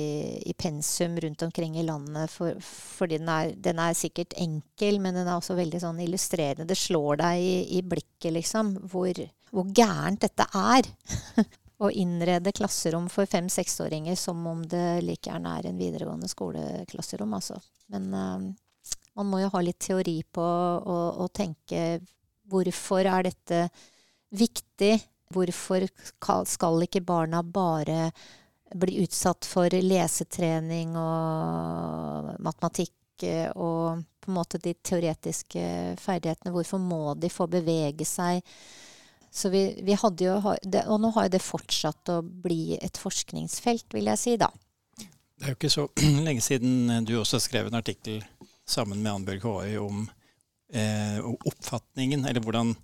i, 0.45 0.55
pensum 0.59 1.19
rundt 1.25 1.47
omkring 1.47 1.79
i 1.79 1.87
landet. 1.87 2.33
For, 2.33 2.59
fordi 2.61 3.21
den 3.23 3.33
er, 3.33 3.55
den 3.57 3.83
er, 3.83 3.97
sikkert 3.99 4.37
enkel, 4.41 5.01
men 5.01 5.17
den 5.19 5.29
er 5.29 5.39
også 5.39 5.59
veldig 5.59 5.83
sånn 5.83 6.01
illustrerende. 6.05 6.69
Det 6.69 6.79
slår 6.79 7.23
deg 7.23 7.43
i, 7.43 7.59
i 7.79 7.83
blikket, 7.87 8.33
liksom, 8.35 8.77
hvor, 8.93 9.21
hvor 9.55 9.69
gærent 9.75 10.25
dette 10.25 10.49
er. 10.55 10.91
å 11.83 11.91
innrede 11.91 12.53
klasserom 12.55 13.09
for 13.11 13.27
fem-seksåringer 13.27 14.17
som 14.17 14.45
om 14.47 14.63
det 14.69 15.03
like 15.05 15.31
gjerne 15.31 15.57
er 15.59 15.69
en 15.69 15.81
videregående 15.81 16.31
skoleklasserom, 16.31 17.35
altså. 17.35 17.59
Men 17.93 18.07
uh, 18.15 18.45
man 19.19 19.31
må 19.31 19.41
jo 19.45 19.51
ha 19.55 19.63
litt 19.63 19.81
teori 19.87 20.19
på 20.27 20.45
å 20.45 21.27
tenke 21.35 22.01
hvorfor 22.51 23.07
er 23.09 23.29
dette 23.29 23.67
viktig? 24.35 24.97
Hvorfor 25.35 25.87
skal 26.47 26.85
ikke 26.85 27.03
barna 27.05 27.43
bare 27.43 28.11
bli 28.75 29.01
utsatt 29.05 29.47
for 29.47 29.71
lesetrening 29.71 30.97
og 30.99 32.35
matematikk 32.43 33.25
eh, 33.27 33.51
og 33.55 34.03
på 34.25 34.31
en 34.31 34.37
måte 34.37 34.61
de 34.63 34.75
teoretiske 34.75 35.63
ferdighetene? 36.03 36.53
Hvorfor 36.55 36.83
må 36.83 37.15
de 37.19 37.31
få 37.33 37.47
bevege 37.51 38.07
seg? 38.09 38.43
Så 39.35 39.51
vi, 39.51 39.65
vi 39.83 39.97
hadde 39.99 40.27
jo, 40.29 40.37
og 40.39 41.01
nå 41.03 41.11
har 41.17 41.27
jo 41.27 41.35
det 41.35 41.43
fortsatt 41.43 42.13
å 42.13 42.21
bli 42.23 42.77
et 42.79 42.99
forskningsfelt, 43.01 43.89
vil 43.97 44.13
jeg 44.13 44.21
si, 44.21 44.37
da. 44.39 44.53
Det 44.95 45.49
er 45.49 45.55
jo 45.55 45.59
ikke 45.59 45.73
så 45.73 45.89
lenge 46.27 46.45
siden 46.45 47.07
du 47.07 47.17
også 47.19 47.43
skrev 47.43 47.71
en 47.71 47.81
artikkel 47.81 48.23
sammen 48.69 49.03
med 49.03 49.13
Annbjørg 49.13 49.47
Håøy 49.47 49.77
om 49.83 50.05
eh, 50.73 51.21
oppfatningen, 51.23 52.27
eller 52.29 52.45
hvordan 52.45 52.75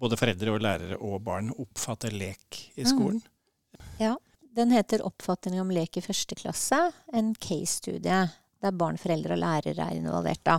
både 0.00 0.16
foreldre 0.16 0.54
og 0.54 0.64
lærere 0.64 0.98
og 1.04 1.20
barn 1.26 1.52
oppfatter 1.52 2.14
lek 2.14 2.60
i 2.74 2.84
mm. 2.84 2.90
skolen. 2.92 3.22
Mm. 3.22 3.86
Ja. 4.00 4.16
Den 4.50 4.72
heter 4.74 5.02
'Oppfatning 5.06 5.60
om 5.62 5.68
lek 5.70 5.96
i 5.96 6.02
første 6.02 6.34
klasse'. 6.34 6.90
En 7.14 7.34
case-studie 7.38 8.24
der 8.60 8.74
barn, 8.76 8.98
foreldre 8.98 9.36
og 9.36 9.40
lærere 9.40 9.86
er 9.86 9.96
involvert. 9.96 10.42
da. 10.44 10.58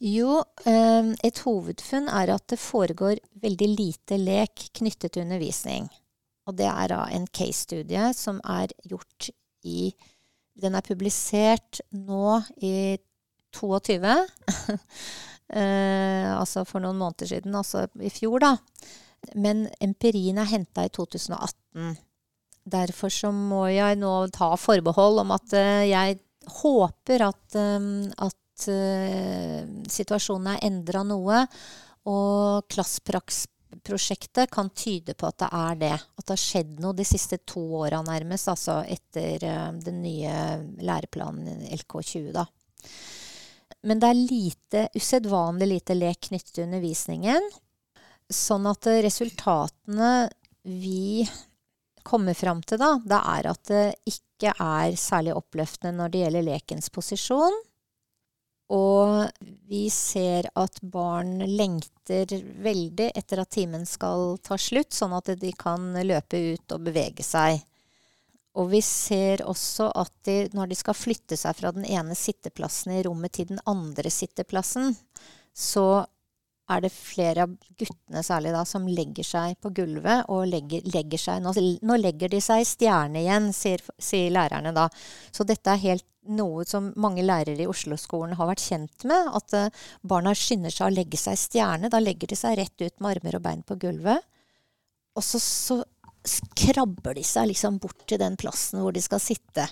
Jo, 0.00 0.40
eh, 0.64 1.12
et 1.22 1.38
hovedfunn 1.44 2.08
er 2.08 2.32
at 2.34 2.46
det 2.48 2.58
foregår 2.58 3.20
veldig 3.42 3.68
lite 3.68 4.16
lek 4.16 4.70
knyttet 4.72 5.12
til 5.12 5.26
undervisning. 5.26 5.90
Og 6.48 6.56
det 6.56 6.66
er 6.66 6.88
da 6.88 7.04
en 7.12 7.26
case-studie 7.26 8.12
som 8.16 8.40
er 8.40 8.72
gjort 8.88 9.28
i 9.62 9.92
Den 10.60 10.76
er 10.78 10.86
publisert 10.86 11.80
nå 11.96 12.40
i 12.62 12.98
22. 13.56 13.96
eh, 15.58 16.28
altså 16.34 16.64
for 16.68 16.82
noen 16.84 17.00
måneder 17.00 17.32
siden, 17.32 17.56
altså 17.56 17.86
i 18.00 18.12
fjor, 18.12 18.40
da. 18.44 18.54
Men 19.34 19.66
empirien 19.82 20.38
er 20.40 20.48
henta 20.50 20.86
i 20.86 20.92
2018. 20.92 21.96
Derfor 22.70 23.12
så 23.12 23.30
må 23.34 23.66
jeg 23.72 23.98
nå 24.00 24.12
ta 24.34 24.52
forbehold 24.60 25.22
om 25.24 25.32
at 25.36 25.56
eh, 25.56 25.88
jeg 25.90 26.20
håper 26.60 27.26
at, 27.26 27.56
um, 27.60 28.08
at 28.16 28.66
uh, 28.72 29.60
situasjonen 29.92 30.54
er 30.54 30.64
endra 30.70 31.02
noe. 31.06 31.44
Og 32.08 32.64
Klasspraks-prosjektet 33.80 34.50
kan 34.50 34.70
tyde 34.70 35.14
på 35.14 35.26
at 35.26 35.38
det 35.38 35.48
er 35.52 35.74
det. 35.76 35.92
At 36.16 36.26
det 36.26 36.34
har 36.34 36.40
skjedd 36.40 36.80
noe 36.80 36.94
de 36.94 37.04
siste 37.04 37.38
to 37.46 37.60
åra 37.80 38.02
nærmest, 38.02 38.48
altså 38.48 38.84
etter 38.86 39.44
uh, 39.44 39.72
den 39.72 40.02
nye 40.02 40.32
læreplanen 40.80 41.66
LK20, 41.66 42.32
da. 42.32 42.46
Men 43.82 44.00
det 44.00 44.08
er 44.08 44.18
lite, 44.18 44.88
usedvanlig 44.94 45.68
lite 45.68 45.94
lek 45.94 46.20
knyttet 46.28 46.52
til 46.54 46.64
undervisningen. 46.66 47.40
Sånn 48.30 48.66
at 48.66 48.86
resultatene 48.86 50.28
vi 50.62 51.26
kommer 52.04 52.34
fram 52.34 52.60
til, 52.62 52.78
da, 52.80 52.98
det 53.04 53.16
er 53.16 53.48
at 53.50 53.64
det 53.70 53.86
ikke 54.08 54.52
er 54.52 54.96
særlig 54.96 55.34
oppløftende 55.36 55.96
når 55.96 56.12
det 56.12 56.22
gjelder 56.24 56.46
lekens 56.46 56.90
posisjon. 56.92 57.56
Og 58.70 59.26
vi 59.66 59.88
ser 59.90 60.46
at 60.58 60.78
barn 60.92 61.40
lengter 61.42 62.30
veldig 62.62 63.08
etter 63.18 63.42
at 63.42 63.50
timen 63.56 63.82
skal 63.88 64.36
ta 64.46 64.58
slutt, 64.60 64.94
sånn 64.94 65.16
at 65.16 65.32
de 65.40 65.50
kan 65.58 65.90
løpe 66.06 66.38
ut 66.54 66.76
og 66.76 66.86
bevege 66.86 67.26
seg. 67.26 67.58
Og 68.58 68.70
vi 68.70 68.80
ser 68.82 69.42
også 69.46 69.90
at 69.98 70.12
de, 70.26 70.36
når 70.54 70.70
de 70.70 70.78
skal 70.78 70.98
flytte 70.98 71.38
seg 71.38 71.58
fra 71.58 71.70
den 71.74 71.86
ene 71.86 72.14
sitteplassen 72.18 72.94
i 72.94 73.02
rommet 73.06 73.34
til 73.38 73.50
den 73.50 73.62
andre 73.70 74.10
sitteplassen, 74.10 74.94
så 75.54 76.04
er 76.70 76.84
det 76.84 76.92
flere 76.94 77.46
av 77.46 77.54
guttene 77.78 78.22
særlig 78.24 78.52
da 78.54 78.62
som 78.68 78.86
legger 78.88 79.26
seg 79.26 79.56
på 79.62 79.72
gulvet 79.80 80.28
og 80.32 80.46
legger, 80.50 80.84
legger 80.94 81.20
seg 81.20 81.42
nå, 81.42 81.52
nå, 81.56 81.98
legger 82.00 82.32
de 82.32 82.40
seg 82.44 82.62
i 82.62 82.68
stjerne 82.68 83.22
igjen, 83.22 83.50
sier, 83.56 83.82
sier, 83.98 84.30
lærerne 84.34 84.72
da. 84.76 84.86
Så 85.34 85.46
dette 85.48 85.72
er 85.74 85.82
helt 85.82 86.06
noe 86.30 86.66
som 86.68 86.90
mange 87.00 87.24
lærere 87.24 87.64
i 87.64 87.68
Oslo-skolen 87.70 88.36
har 88.38 88.50
vært 88.50 88.62
kjent 88.62 89.06
med. 89.08 89.30
At 89.36 89.56
uh, 89.56 89.86
barna 90.06 90.34
skynder 90.36 90.74
seg 90.74 90.90
å 90.90 90.94
legge 90.94 91.18
seg 91.20 91.36
i 91.36 91.42
stjerne. 91.42 91.90
Da 91.92 92.02
legger 92.02 92.30
de 92.30 92.38
seg 92.38 92.58
rett 92.60 92.84
ut 92.84 93.00
med 93.00 93.16
armer 93.16 93.38
og 93.38 93.44
bein 93.46 93.64
på 93.66 93.78
gulvet. 93.80 94.28
Og 95.16 95.26
så, 95.26 95.40
så 95.40 95.80
krabber 96.58 97.16
de 97.16 97.24
seg 97.26 97.50
liksom 97.50 97.80
bort 97.82 98.04
til 98.06 98.20
den 98.20 98.36
plassen 98.40 98.84
hvor 98.84 98.94
de 98.94 99.02
skal 99.02 99.22
sitte. 99.22 99.66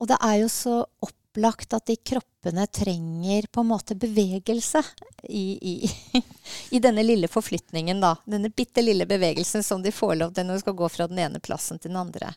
Og 0.00 0.08
det 0.10 0.18
er 0.24 0.40
jo 0.42 0.48
så 0.50 0.80
opplagt 1.04 1.76
at 1.76 1.86
de 1.90 1.98
kroppene 2.40 2.66
trenger 2.66 3.46
på 3.52 3.60
en 3.60 3.66
måte 3.66 3.94
bevegelse 3.94 4.82
i, 5.22 5.72
i, 5.72 5.90
i 6.70 6.78
denne 6.78 7.02
lille 7.02 7.28
forflytningen, 7.28 8.00
da. 8.00 8.16
Denne 8.24 8.48
bitte 8.48 8.82
lille 8.82 9.06
bevegelsen 9.06 9.62
som 9.62 9.82
de 9.82 9.92
får 9.92 10.16
lov 10.16 10.32
til 10.32 10.46
når 10.46 10.54
de 10.54 10.60
skal 10.60 10.74
gå 10.74 10.88
fra 10.88 11.08
den 11.08 11.18
ene 11.18 11.40
plassen 11.40 11.78
til 11.78 11.90
den 11.90 11.96
andre. 11.96 12.32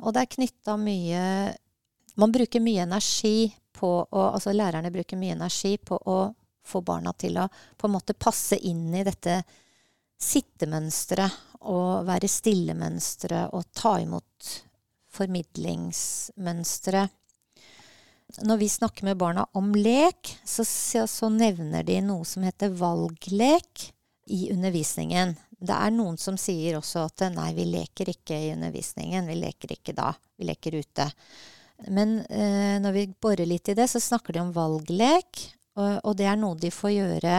Og 0.00 0.14
det 0.14 0.20
er 0.20 0.36
knytta 0.36 0.76
mye 0.76 1.54
Man 2.16 2.32
bruker 2.32 2.60
mye 2.60 2.82
energi 2.82 3.54
på 3.72 4.06
å 4.10 4.22
Altså 4.34 4.52
lærerne 4.52 4.90
bruker 4.90 5.16
mye 5.16 5.32
energi 5.32 5.78
på 5.78 5.96
å 5.96 6.34
få 6.64 6.80
barna 6.80 7.12
til 7.12 7.38
å 7.38 7.48
på 7.76 7.86
en 7.86 7.94
måte 7.94 8.14
passe 8.14 8.56
inn 8.56 8.94
i 8.94 9.04
dette 9.04 9.42
sittemønsteret 10.20 11.30
og 11.70 12.06
være 12.06 12.28
stille-mønsteret 12.28 13.50
og 13.56 13.64
ta 13.72 14.00
imot 14.00 14.64
formidlingsmønsteret 15.10 17.10
når 18.38 18.56
vi 18.56 18.68
snakker 18.68 19.04
med 19.04 19.18
barna 19.20 19.46
om 19.52 19.72
lek, 19.74 20.38
så, 20.44 20.64
så, 20.64 21.28
nevner 21.28 21.84
de 21.86 22.00
noe 22.04 22.24
som 22.28 22.44
heter 22.46 22.72
valglek 22.76 23.90
i 24.30 24.50
undervisningen. 24.52 25.34
Det 25.60 25.76
er 25.76 25.92
noen 25.92 26.16
som 26.20 26.38
sier 26.40 26.78
også 26.78 27.04
at 27.08 27.26
nei, 27.34 27.50
vi 27.56 27.66
leker 27.68 28.12
ikke 28.12 28.36
i 28.36 28.52
undervisningen. 28.54 29.28
Vi 29.28 29.38
leker 29.40 29.74
ikke 29.74 29.94
da. 29.96 30.12
Vi 30.38 30.48
leker 30.48 30.78
ute. 30.80 31.08
Men 31.88 32.20
eh, 32.28 32.76
når 32.80 32.96
vi 32.96 33.06
borer 33.12 33.48
litt 33.48 33.68
i 33.72 33.76
det, 33.76 33.88
så 33.90 34.00
snakker 34.00 34.36
de 34.36 34.44
om 34.44 34.54
valglek. 34.56 35.42
Og, 35.80 35.98
og 36.04 36.16
det 36.16 36.28
er 36.30 36.38
noe 36.40 36.58
de 36.60 36.72
får 36.74 36.94
gjøre, 36.94 37.36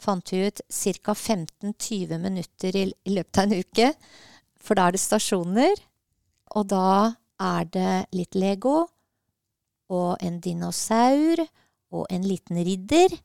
fant 0.00 0.32
vi 0.32 0.46
ut, 0.48 0.62
ca. 0.70 1.14
15-20 1.14 2.16
minutter 2.20 2.76
i, 2.76 2.86
i 2.88 3.16
løpet 3.16 3.42
av 3.42 3.48
en 3.48 3.60
uke. 3.60 3.90
For 4.60 4.76
da 4.76 4.88
er 4.88 4.96
det 4.96 5.02
stasjoner. 5.02 5.84
Og 6.56 6.70
da 6.72 7.16
er 7.40 7.68
det 7.72 7.92
litt 8.16 8.36
Lego 8.36 8.84
og 9.90 10.20
en 10.22 10.38
dinosaur 10.42 11.42
og 11.90 12.06
en 12.10 12.26
liten 12.26 12.60
ridder. 12.64 13.16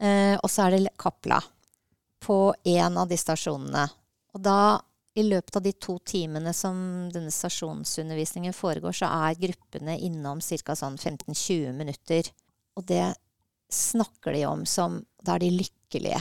Eh, 0.00 0.36
og 0.38 0.48
så 0.50 0.66
er 0.66 0.76
det 0.76 0.94
Kapla 1.00 1.40
på 2.20 2.54
én 2.64 2.98
av 3.00 3.08
de 3.10 3.18
stasjonene. 3.18 3.86
Og 4.34 4.42
da, 4.44 4.78
i 5.18 5.24
løpet 5.26 5.56
av 5.58 5.64
de 5.64 5.72
to 5.74 5.96
timene 6.06 6.52
som 6.54 6.76
denne 7.12 7.32
stasjonsundervisningen 7.34 8.54
foregår, 8.54 8.94
så 9.00 9.10
er 9.26 9.40
gruppene 9.40 9.96
innom 9.98 10.40
ca. 10.40 10.76
sånn 10.76 10.98
15-20 10.98 11.74
minutter. 11.76 12.30
Og 12.78 12.86
det 12.86 13.08
snakker 13.70 14.34
de 14.34 14.44
om 14.46 14.66
som 14.66 15.00
Da 15.22 15.36
er 15.36 15.44
de 15.44 15.50
lykkelige. 15.58 16.20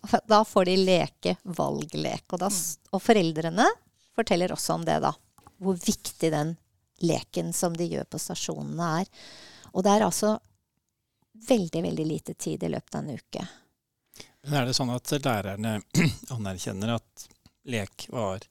Da 0.32 0.44
får 0.48 0.64
de 0.70 0.76
leke 0.80 1.36
valglek. 1.44 2.24
Og, 2.32 2.38
da, 2.40 2.48
og 2.48 3.02
foreldrene 3.04 3.66
forteller 4.16 4.54
også 4.54 4.78
om 4.78 4.86
det, 4.86 4.96
da. 5.04 5.12
Hvor 5.60 5.76
viktig 5.76 6.30
den 6.32 6.54
leken 7.04 7.52
som 7.56 7.76
de 7.76 7.88
gjør 7.88 8.06
på 8.10 8.20
stasjonene, 8.20 8.92
er. 9.00 9.10
Og 9.72 9.84
det 9.86 9.94
er 9.94 10.06
altså 10.06 10.36
veldig, 11.48 11.82
veldig 11.82 12.06
lite 12.06 12.34
tid 12.34 12.62
i 12.64 12.70
løpet 12.72 12.94
av 12.94 13.04
en 13.04 13.18
uke. 13.18 13.44
Men 14.44 14.56
er 14.56 14.68
det 14.68 14.76
sånn 14.76 14.92
at 14.92 15.12
lærerne 15.24 15.76
anerkjenner 16.36 16.96
at 16.96 17.28
lek 17.70 18.06
var, 18.12 18.44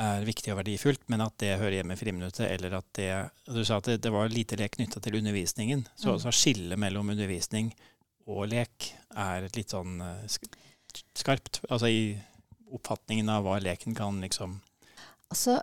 er 0.00 0.26
viktig 0.28 0.52
og 0.52 0.60
verdifullt, 0.60 1.06
men 1.12 1.24
at 1.24 1.36
det 1.40 1.56
hører 1.56 1.78
hjemme 1.78 1.96
i 1.96 2.00
friminuttet, 2.00 2.46
eller 2.50 2.78
at 2.78 2.88
det 2.98 3.10
Du 3.48 3.62
sa 3.64 3.80
at 3.80 3.88
det, 3.88 4.02
det 4.04 4.12
var 4.12 4.28
lite 4.32 4.58
lek 4.60 4.76
knytta 4.76 5.00
til 5.00 5.16
undervisningen. 5.20 5.86
Så, 5.96 6.14
mm. 6.14 6.20
så 6.24 6.34
skillet 6.34 6.80
mellom 6.80 7.14
undervisning 7.14 7.72
og 8.26 8.48
lek 8.50 8.90
er 9.14 9.46
litt 9.54 9.72
sånn 9.72 10.00
eh, 10.02 10.26
skarpt. 11.16 11.62
Altså 11.70 11.88
i 11.88 12.00
oppfatningen 12.74 13.30
av 13.30 13.46
hva 13.46 13.60
leken 13.62 13.96
kan 13.96 14.20
liksom 14.24 14.60
Altså, 15.26 15.56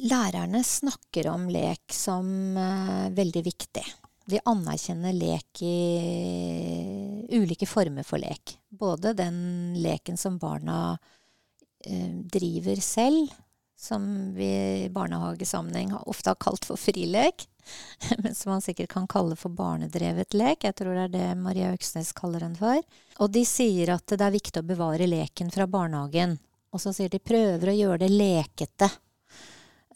lærerne 0.00 0.64
snakker 0.64 1.28
om 1.30 1.48
lek 1.50 1.92
som 1.92 2.56
uh, 2.56 3.08
veldig 3.14 3.42
viktig. 3.46 3.84
De 4.26 4.40
anerkjenner 4.44 5.14
lek 5.14 5.62
i 5.62 7.28
ulike 7.30 7.66
former 7.66 8.06
for 8.06 8.20
lek. 8.22 8.58
Både 8.68 9.14
den 9.16 9.74
leken 9.82 10.16
som 10.16 10.38
barna 10.38 10.96
uh, 10.96 12.14
driver 12.32 12.80
selv, 12.82 13.32
som 13.76 14.32
vi 14.34 14.48
i 14.84 14.88
barnehagesammenheng 14.90 15.92
ofte 16.06 16.32
har 16.32 16.40
kalt 16.40 16.64
for 16.64 16.80
frilek, 16.80 17.44
men 18.22 18.34
som 18.34 18.54
man 18.54 18.64
sikkert 18.64 18.92
kan 18.92 19.08
kalle 19.10 19.36
for 19.36 19.52
barnedrevet 19.52 20.34
lek. 20.34 20.64
Jeg 20.64 20.78
tror 20.78 20.94
det 20.94 21.06
er 21.06 21.14
det 21.14 21.30
Maria 21.40 21.72
Øksnes 21.74 22.14
kaller 22.16 22.46
den 22.46 22.56
for. 22.58 22.80
Og 23.20 23.32
de 23.32 23.44
sier 23.46 23.94
at 23.94 24.06
det 24.12 24.22
er 24.22 24.34
viktig 24.34 24.62
å 24.62 24.68
bevare 24.68 25.08
leken 25.08 25.50
fra 25.54 25.68
barnehagen. 25.70 26.38
Og 26.74 26.82
så 26.82 26.92
sier 26.92 27.12
de 27.12 27.22
prøver 27.22 27.70
å 27.72 27.76
gjøre 27.76 28.04
det 28.04 28.12
lekete. 28.12 28.90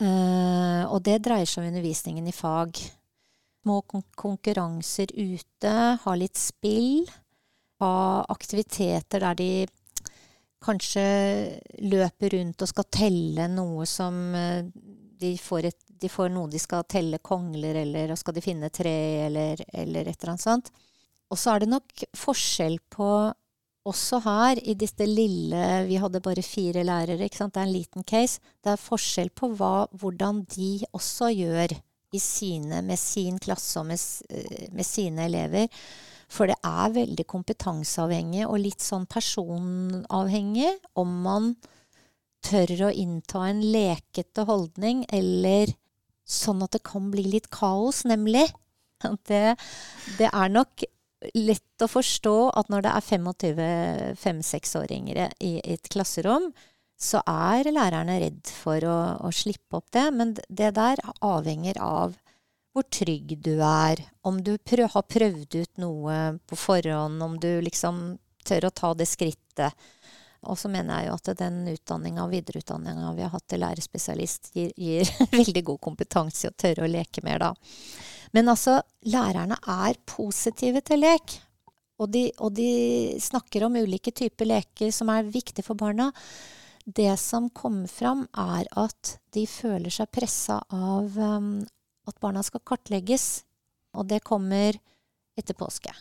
Uh, 0.00 0.88
og 0.88 1.02
det 1.04 1.18
dreier 1.26 1.48
seg 1.48 1.62
om 1.62 1.68
undervisningen 1.68 2.28
i 2.28 2.32
fag. 2.32 2.78
Små 3.60 3.82
kon 3.84 4.04
konkurranser 4.16 5.12
ute, 5.12 5.74
ha 6.00 6.14
litt 6.16 6.40
spill. 6.40 7.04
Ha 7.80 7.92
aktiviteter 8.32 9.20
der 9.24 9.36
de 9.36 9.50
kanskje 10.60 11.04
løper 11.88 12.34
rundt 12.36 12.64
og 12.64 12.68
skal 12.68 12.88
telle 12.92 13.46
noe 13.52 13.86
som 13.88 14.16
uh, 14.36 14.64
de 15.20 15.34
får, 15.40 15.68
et, 15.68 15.80
de 16.00 16.08
får, 16.08 16.32
noe 16.32 16.48
de 16.48 16.60
skal 16.60 16.86
telle 16.88 17.20
kongler, 17.20 17.82
eller 17.82 18.14
skal 18.16 18.36
de 18.36 18.44
finne 18.44 18.72
tre, 18.72 18.96
eller, 19.26 19.60
eller 19.68 20.08
et 20.08 20.16
eller 20.16 20.32
annet 20.32 20.46
sånt. 20.46 20.72
Og 21.30 21.38
så 21.38 21.52
er 21.52 21.62
det 21.62 21.70
nok 21.70 22.04
forskjell 22.16 22.80
på 22.90 23.10
også 23.88 24.20
her, 24.24 24.58
i 24.60 24.74
dette 24.76 25.06
lille 25.08 25.86
Vi 25.88 25.96
hadde 26.00 26.20
bare 26.20 26.42
fire 26.44 26.84
lærere, 26.84 27.24
ikke 27.24 27.40
sant. 27.40 27.54
Det 27.54 27.62
er 27.62 27.68
en 27.68 27.76
liten 27.76 28.04
case. 28.04 28.40
Det 28.60 28.74
er 28.74 28.80
forskjell 28.80 29.30
på 29.30 29.52
hva, 29.56 29.86
hvordan 29.96 30.44
de 30.54 30.72
også 30.92 31.30
gjør 31.32 31.78
sine, 32.18 32.82
med 32.82 32.98
sin 32.98 33.38
klasse 33.38 33.78
og 33.78 33.86
med, 33.86 34.00
eh, 34.30 34.68
med, 34.72 34.84
sine 34.84 35.24
elever. 35.24 35.68
For 36.28 36.46
det 36.46 36.56
er 36.64 36.94
veldig 36.94 37.26
kompetanseavhengig 37.26 38.46
og 38.46 38.58
litt 38.58 38.80
sånn 38.80 39.06
personavhengig 39.06 40.72
om 40.98 41.22
man 41.22 41.54
tør 42.42 42.88
å 42.88 42.90
innta 42.94 43.48
en 43.48 43.60
lekete 43.62 44.46
holdning, 44.48 45.04
eller 45.12 45.74
sånn 46.26 46.62
at 46.62 46.72
det 46.72 46.82
kan 46.82 47.10
bli 47.10 47.26
litt 47.30 47.50
kaos, 47.50 48.04
nemlig. 48.04 48.48
Det, 49.00 49.56
det 50.18 50.28
er 50.28 50.48
nok 50.52 50.82
lett 51.35 51.85
å 51.85 51.88
forstå 51.90 52.37
at 52.56 52.70
når 52.72 52.87
det 52.87 52.92
er 52.96 53.06
25-6-åringer 53.06 55.20
i 55.44 55.54
et 55.64 55.88
klasserom, 55.92 56.50
så 57.00 57.22
er 57.28 57.70
lærerne 57.72 58.18
redd 58.20 58.50
for 58.52 58.85
å, 58.85 58.96
å, 59.24 59.30
slippe 59.33 59.78
opp 59.78 59.88
det. 59.96 60.11
Men 60.12 60.35
det 60.48 60.74
der 60.76 61.00
avhenger 61.24 61.80
av 61.80 62.18
hvor 62.74 62.85
trygg 62.92 63.38
du 63.42 63.56
er, 63.64 64.02
om 64.22 64.42
du 64.44 64.56
prøv, 64.59 64.90
har 64.92 65.09
prøvd 65.09 65.56
ut 65.62 65.80
noe 65.83 66.18
på 66.46 66.59
forhånd, 66.61 67.22
om 67.24 67.38
du 67.40 67.50
liksom 67.64 68.18
tør 68.46 68.68
å 68.68 68.74
ta 68.74 68.92
det 68.94 69.09
skrittet. 69.11 69.88
Og 70.48 70.56
så 70.56 70.70
mener 70.72 71.02
jeg 71.02 71.11
jo 71.11 71.16
at 71.18 71.33
den 71.40 71.59
utdanninga 71.68 72.24
og 72.24 72.33
videreutdanninga 72.33 73.11
vi 73.16 73.24
har 73.26 73.35
hatt 73.35 73.48
til 73.50 73.61
lærerspesialist, 73.61 74.52
gir, 74.56 74.70
gir 74.76 75.11
veldig 75.40 75.64
god 75.72 75.83
kompetanse 75.88 76.46
i 76.46 76.52
å 76.52 76.56
tørre 76.56 76.87
å 76.87 76.90
leke 76.90 77.24
mer, 77.26 77.42
da. 77.42 77.50
Men 78.36 78.50
altså, 78.52 78.80
lærerne 79.10 79.58
er 79.66 79.98
positive 80.06 80.82
til 80.86 81.02
lek. 81.02 81.36
Og 82.00 82.08
de, 82.14 82.30
og 82.40 82.54
de 82.56 82.70
snakker 83.20 83.66
om 83.66 83.76
ulike 83.76 84.12
typer 84.16 84.48
leker 84.48 84.92
som 84.94 85.10
er 85.12 85.28
viktige 85.28 85.66
for 85.66 85.76
barna. 85.76 86.08
Det 86.86 87.12
som 87.20 87.50
kommer 87.52 87.90
fram, 87.92 88.24
er 88.32 88.68
at 88.80 89.16
de 89.34 89.44
føler 89.50 89.92
seg 89.92 90.08
pressa 90.14 90.60
av 90.72 91.18
um, 91.18 91.58
at 92.08 92.16
barna 92.22 92.42
skal 92.46 92.64
kartlegges. 92.64 93.42
Og 93.92 94.08
det 94.08 94.22
kommer 94.24 94.78
etter 95.38 95.56
påske. 95.58 95.92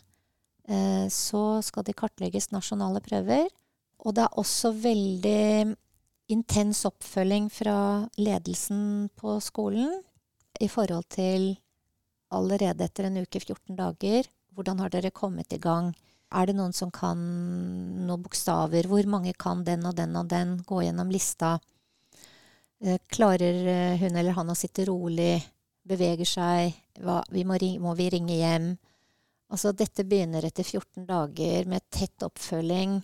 Eh, 0.69 1.07
så 1.09 1.61
skal 1.65 1.85
de 1.87 1.97
kartlegges 1.97 2.51
nasjonale 2.53 3.01
prøver. 3.03 3.49
Og 4.05 4.15
det 4.15 4.25
er 4.25 4.39
også 4.39 4.71
veldig 4.77 5.75
intens 6.29 6.85
oppfølging 6.87 7.49
fra 7.51 8.05
ledelsen 8.21 9.09
på 9.17 9.39
skolen 9.43 9.97
i 10.61 10.69
forhold 10.69 11.07
til 11.11 11.55
allerede 12.35 12.85
etter 12.85 13.07
en 13.07 13.21
uke, 13.21 13.41
14 13.41 13.75
dager. 13.77 14.29
Hvordan 14.55 14.79
har 14.83 14.93
dere 14.93 15.11
kommet 15.15 15.53
i 15.53 15.61
gang? 15.61 15.93
Er 16.29 16.45
det 16.45 16.55
noen 16.57 16.75
som 16.77 16.91
kan 16.93 17.17
noen 18.05 18.23
bokstaver? 18.23 18.87
Hvor 18.89 19.05
mange 19.09 19.33
kan 19.33 19.63
den 19.65 19.85
og 19.89 19.95
den 19.97 20.15
og 20.19 20.29
den? 20.29 20.59
Gå 20.67 20.83
gjennom 20.85 21.09
lista. 21.13 21.57
Eh, 22.83 22.99
klarer 23.11 23.65
eh, 23.67 23.97
hun 23.99 24.15
eller 24.15 24.37
han 24.37 24.51
å 24.51 24.57
sitte 24.57 24.85
rolig? 24.87 25.39
Beveger 25.89 26.27
seg? 26.27 26.77
Hva, 27.01 27.19
vi 27.33 27.43
må, 27.47 27.57
ringe, 27.59 27.81
må, 27.81 27.95
vi 27.97 28.09
ringe 28.13 28.37
hjem? 28.37 28.69
Altså, 29.49 29.73
dette 29.73 30.05
begynner 30.05 30.45
etter 30.45 30.67
14 30.67 31.07
dager 31.09 31.65
med 31.69 31.87
tett 31.89 32.25
oppfølging. 32.27 32.99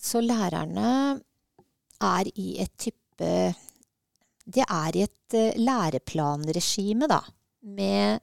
Så 0.00 0.24
lærerne 0.24 0.88
er 2.04 2.30
i 2.34 2.56
et 2.60 2.72
type 2.80 3.28
De 4.44 4.60
er 4.60 4.96
i 4.96 5.04
et 5.04 5.36
uh, 5.36 5.60
læreplanregime, 5.60 7.06
da. 7.08 7.20
Med 7.64 8.20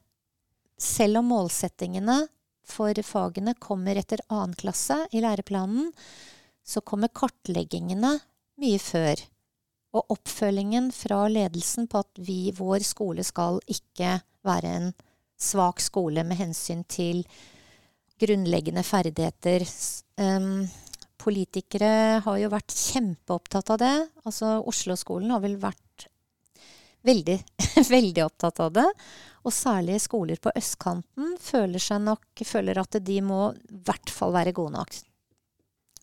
selv 0.82 1.22
om 1.22 1.32
målsettingene 1.32 2.24
for 2.68 2.96
fagene 3.06 3.54
kommer 3.60 4.00
etter 4.00 4.24
annen 4.30 4.56
klasse 4.58 4.98
i 5.12 5.22
læreplanen, 5.24 5.92
så 6.64 6.82
kommer 6.86 7.12
kartleggingene 7.14 8.16
mye 8.62 8.82
før. 8.82 9.22
Og 9.98 10.14
oppfølgingen 10.16 10.92
fra 10.96 11.26
ledelsen 11.32 11.90
på 11.92 12.04
at 12.04 12.22
vi, 12.24 12.54
vår 12.56 12.86
skole 12.88 13.26
skal 13.28 13.60
ikke 13.72 14.20
være 14.48 14.76
en 14.78 14.92
svak 15.42 15.82
skole 15.84 16.24
med 16.28 16.40
hensyn 16.40 16.86
til 16.88 17.26
grunnleggende 18.22 18.84
ferdigheter. 18.86 19.66
Um, 20.22 20.70
politikere 21.22 22.22
har 22.24 22.38
jo 22.40 22.52
vært 22.54 22.74
kjempeopptatt 22.78 23.74
av 23.74 23.82
det. 23.82 23.96
Altså 24.24 24.60
Oslo-skolen 24.70 25.34
har 25.34 25.44
vel 25.44 25.58
vært 25.62 25.84
veldig, 27.08 27.38
veldig 27.96 28.26
opptatt 28.26 28.64
av 28.64 28.74
det. 28.80 28.88
Og 29.42 29.54
særlig 29.56 29.98
skoler 30.04 30.42
på 30.42 30.54
østkanten 30.56 31.38
føler, 31.42 31.82
seg 31.82 32.04
nok, 32.06 32.44
føler 32.46 32.82
at 32.82 33.00
de 33.02 33.22
må 33.26 33.48
i 33.54 33.80
hvert 33.88 34.14
fall 34.14 34.36
være 34.36 34.54
gode 34.58 34.76
nok. 34.78 35.00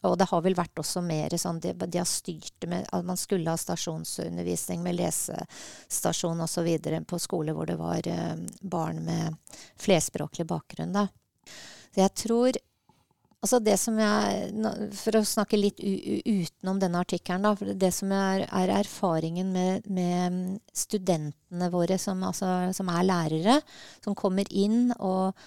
Og 0.07 0.15
det 0.19 0.29
har 0.31 0.43
vel 0.45 0.55
vært 0.55 0.79
også 0.79 1.01
mer 1.03 1.33
sånn 1.43 1.59
De, 1.59 1.73
de 1.75 1.99
har 1.99 2.07
styrt 2.07 2.67
med 2.71 2.87
at 2.95 3.07
man 3.07 3.19
skulle 3.19 3.51
ha 3.51 3.59
stasjonsundervisning 3.59 4.83
med 4.85 4.95
lesestasjon 5.01 6.45
osv. 6.45 6.69
på 7.03 7.19
skoler 7.19 7.57
hvor 7.57 7.67
det 7.67 7.79
var 7.81 8.07
eh, 8.07 8.37
barn 8.63 9.03
med 9.07 9.57
flerspråklig 9.83 10.47
bakgrunn. 10.47 10.95
Da. 10.95 11.09
Så 11.91 12.05
jeg 12.05 12.15
tror 12.23 12.61
Altså 13.39 13.61
det 13.63 13.77
som 13.79 13.99
jeg, 14.03 14.51
For 14.99 15.15
å 15.21 15.27
snakke 15.27 15.61
litt 15.61 15.79
utenom 15.79 16.81
denne 16.83 17.03
artikkelen, 17.05 17.45
da. 17.47 17.55
For 17.59 17.71
det 17.79 17.93
som 17.95 18.11
er, 18.15 18.45
er 18.51 18.73
erfaringen 18.81 19.53
med, 19.55 19.87
med, 19.87 20.59
studentene 20.75 21.71
våre 21.71 22.01
som, 22.03 22.25
altså, 22.27 22.49
som, 22.75 22.91
er 22.91 23.07
lærere, 23.07 23.59
som 24.03 24.17
kommer 24.19 24.49
inn 24.51 24.91
og 24.99 25.39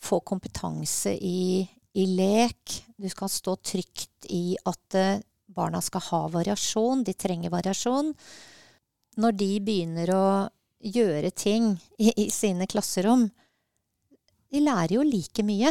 får 0.00 0.22
kompetanse 0.26 1.12
i, 1.14 1.62
i 1.94 2.06
lek. 2.16 2.80
Du 2.98 3.06
skal 3.12 3.30
stå 3.30 3.54
trygt 3.62 4.26
i 4.34 4.56
at 4.66 4.96
uh, 4.98 5.20
barna 5.54 5.78
skal 5.84 6.02
ha 6.08 6.24
variasjon. 6.34 7.04
De 7.06 7.14
trenger 7.14 7.54
variasjon. 7.54 8.10
Når 9.22 9.38
de 9.38 9.50
begynner 9.62 10.12
å 10.16 10.26
gjøre 10.82 11.30
ting 11.30 11.76
i, 12.00 12.10
i 12.24 12.26
sine 12.32 12.64
klasserom 12.70 13.26
De 14.48 14.62
lærer 14.64 14.94
jo 14.94 15.02
like 15.04 15.44
mye 15.44 15.68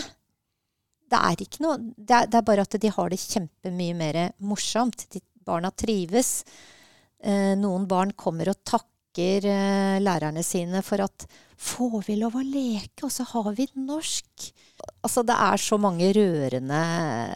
det 1.10 1.20
er 1.20 1.44
ikke 1.44 1.64
noe 1.66 1.78
det 1.80 2.16
er, 2.16 2.30
det 2.30 2.40
er, 2.40 2.46
bare 2.48 2.66
at 2.68 2.80
de 2.82 2.92
har 2.96 3.12
det 3.12 3.20
kjempemye 3.22 3.98
mer 3.98 4.20
morsomt. 4.46 5.08
De, 5.14 5.22
barna 5.46 5.72
trives. 5.72 6.44
Eh, 7.24 7.56
noen 7.60 7.88
barn 7.90 8.14
kommer 8.18 8.52
og 8.52 8.62
takker 8.68 9.46
eh, 9.50 10.00
lærerne 10.04 10.44
sine 10.46 10.84
for 10.86 11.06
at 11.06 11.30
Får 11.60 12.06
vi 12.06 12.14
lov 12.16 12.38
å 12.40 12.42
leke, 12.46 13.04
og 13.04 13.12
så 13.12 13.26
har 13.34 13.50
vi 13.58 13.66
norsk? 13.76 14.46
Altså, 15.04 15.26
det 15.28 15.36
er 15.36 15.60
så 15.60 15.76
mange 15.76 16.08
rørende 16.16 16.78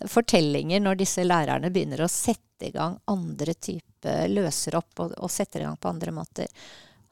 fortellinger 0.08 0.80
når 0.80 1.02
disse 1.02 1.26
lærerne 1.28 1.68
begynner 1.76 2.06
å 2.06 2.08
sette 2.08 2.70
i 2.70 2.72
gang 2.72 2.96
andre 3.12 3.52
typer 3.60 4.32
Løser 4.32 4.78
opp 4.80 5.04
og, 5.04 5.18
og 5.20 5.32
setter 5.32 5.66
i 5.66 5.68
gang 5.68 5.76
på 5.76 5.92
andre 5.92 6.16
måter 6.16 6.48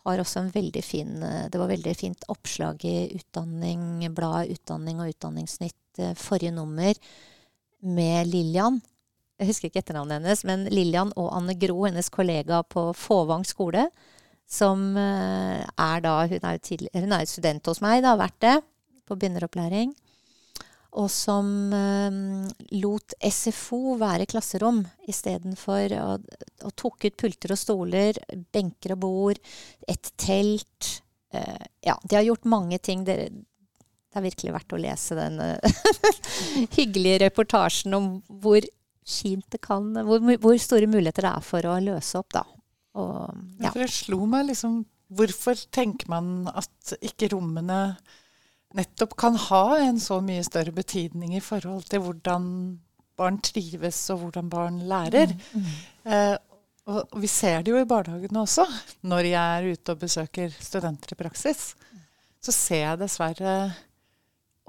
har 0.05 0.21
også 0.21 0.39
en 0.41 0.49
veldig 0.53 0.81
fin 0.83 1.11
Det 1.21 1.59
var 1.59 1.69
veldig 1.69 1.93
fint 1.97 2.23
oppslag 2.33 2.85
i 2.89 3.11
Utdanning, 3.17 4.07
bladet 4.15 4.55
Utdanning 4.55 5.01
og 5.03 5.11
Utdanningsnytt 5.11 5.80
Eh, 5.99 6.13
forrige 6.15 6.51
nummer 6.51 6.95
med 7.81 8.27
Lillian. 8.27 8.79
Jeg 9.41 9.49
husker 9.49 9.67
ikke 9.67 9.81
etternavnet 9.81 10.21
hennes, 10.21 10.43
men 10.47 10.67
Lillian 10.71 11.11
og 11.19 11.31
Anne 11.35 11.55
Gro, 11.59 11.83
hennes 11.87 12.11
kollega 12.13 12.61
på 12.63 12.91
Fåvang 12.95 13.43
skole, 13.47 13.87
som 14.47 14.91
eh, 14.99 15.63
er 15.65 16.03
da 16.03 16.13
Hun 16.29 16.45
er 16.45 16.55
jo 16.55 16.63
tidlig, 16.63 16.93
hun 16.93 17.17
er 17.17 17.25
student 17.25 17.67
hos 17.67 17.81
meg, 17.83 18.03
da, 18.03 18.13
har 18.13 18.21
vært 18.21 18.39
det, 18.45 18.55
på 19.07 19.17
begynneropplæring. 19.17 19.91
Og 21.01 21.07
som 21.07 21.47
um, 21.71 22.47
lot 22.83 23.13
SFO 23.23 23.95
være 23.95 24.27
klasserom 24.27 24.81
istedenfor 25.07 25.93
og, 25.95 26.25
og 26.67 26.73
tok 26.75 27.07
ut 27.07 27.15
pulter 27.15 27.53
og 27.55 27.59
stoler, 27.59 28.19
benker 28.51 28.97
og 28.97 28.99
bord, 29.05 29.39
et 29.87 30.11
telt. 30.19 30.97
Ja, 31.31 31.95
de 32.03 32.17
har 32.17 32.27
gjort 32.27 32.43
mange 32.51 32.75
ting. 32.83 33.05
Dere, 33.07 33.29
det 34.11 34.19
er 34.19 34.27
virkelig 34.27 34.53
verdt 34.57 34.75
å 34.75 34.79
lese 34.81 35.15
den 35.17 35.39
eh, 35.39 35.81
hyggelige 36.77 37.21
reportasjen 37.25 37.95
om 37.95 38.09
hvor 38.43 38.65
fint 39.07 39.45
det 39.53 39.61
kan 39.63 39.87
hvor, 40.05 40.19
hvor, 40.19 40.57
store 40.61 40.89
muligheter 40.91 41.25
det 41.25 41.31
er 41.31 41.45
for 41.45 41.67
å 41.67 41.77
løse 41.83 42.19
opp, 42.19 42.31
da. 42.35 42.43
Og, 42.99 43.37
ja. 43.63 43.71
For 43.71 43.83
det 43.83 43.91
slo 43.93 44.25
meg 44.29 44.49
liksom 44.51 44.81
Hvorfor 45.11 45.59
tenker 45.75 46.07
man 46.07 46.45
at 46.47 46.93
ikke 47.03 47.27
rommene 47.33 47.97
nettopp 48.77 49.17
kan 49.19 49.35
ha 49.49 49.65
en 49.83 49.97
så 49.99 50.21
mye 50.23 50.43
større 50.47 50.71
betydning 50.71 51.33
i 51.35 51.41
forhold 51.43 51.89
til 51.91 52.05
hvordan 52.05 52.45
barn 53.19 53.41
trives, 53.43 53.99
og 54.13 54.23
hvordan 54.23 54.47
barn 54.47 54.79
lærer. 54.87 55.33
Mm. 55.51 55.67
Eh, 56.15 56.37
og, 56.87 57.01
og 57.03 57.19
vi 57.21 57.29
ser 57.29 57.61
det 57.61 57.73
jo 57.73 57.81
i 57.81 57.87
barnehagene 57.89 58.41
også, 58.41 58.65
når 59.11 59.29
jeg 59.29 59.59
er 59.59 59.69
ute 59.75 59.93
og 59.93 60.01
besøker 60.05 60.55
studenter 60.55 61.13
i 61.13 61.19
praksis. 61.19 61.73
Så 62.41 62.55
ser 62.55 62.85
jeg 62.85 63.01
dessverre 63.03 63.55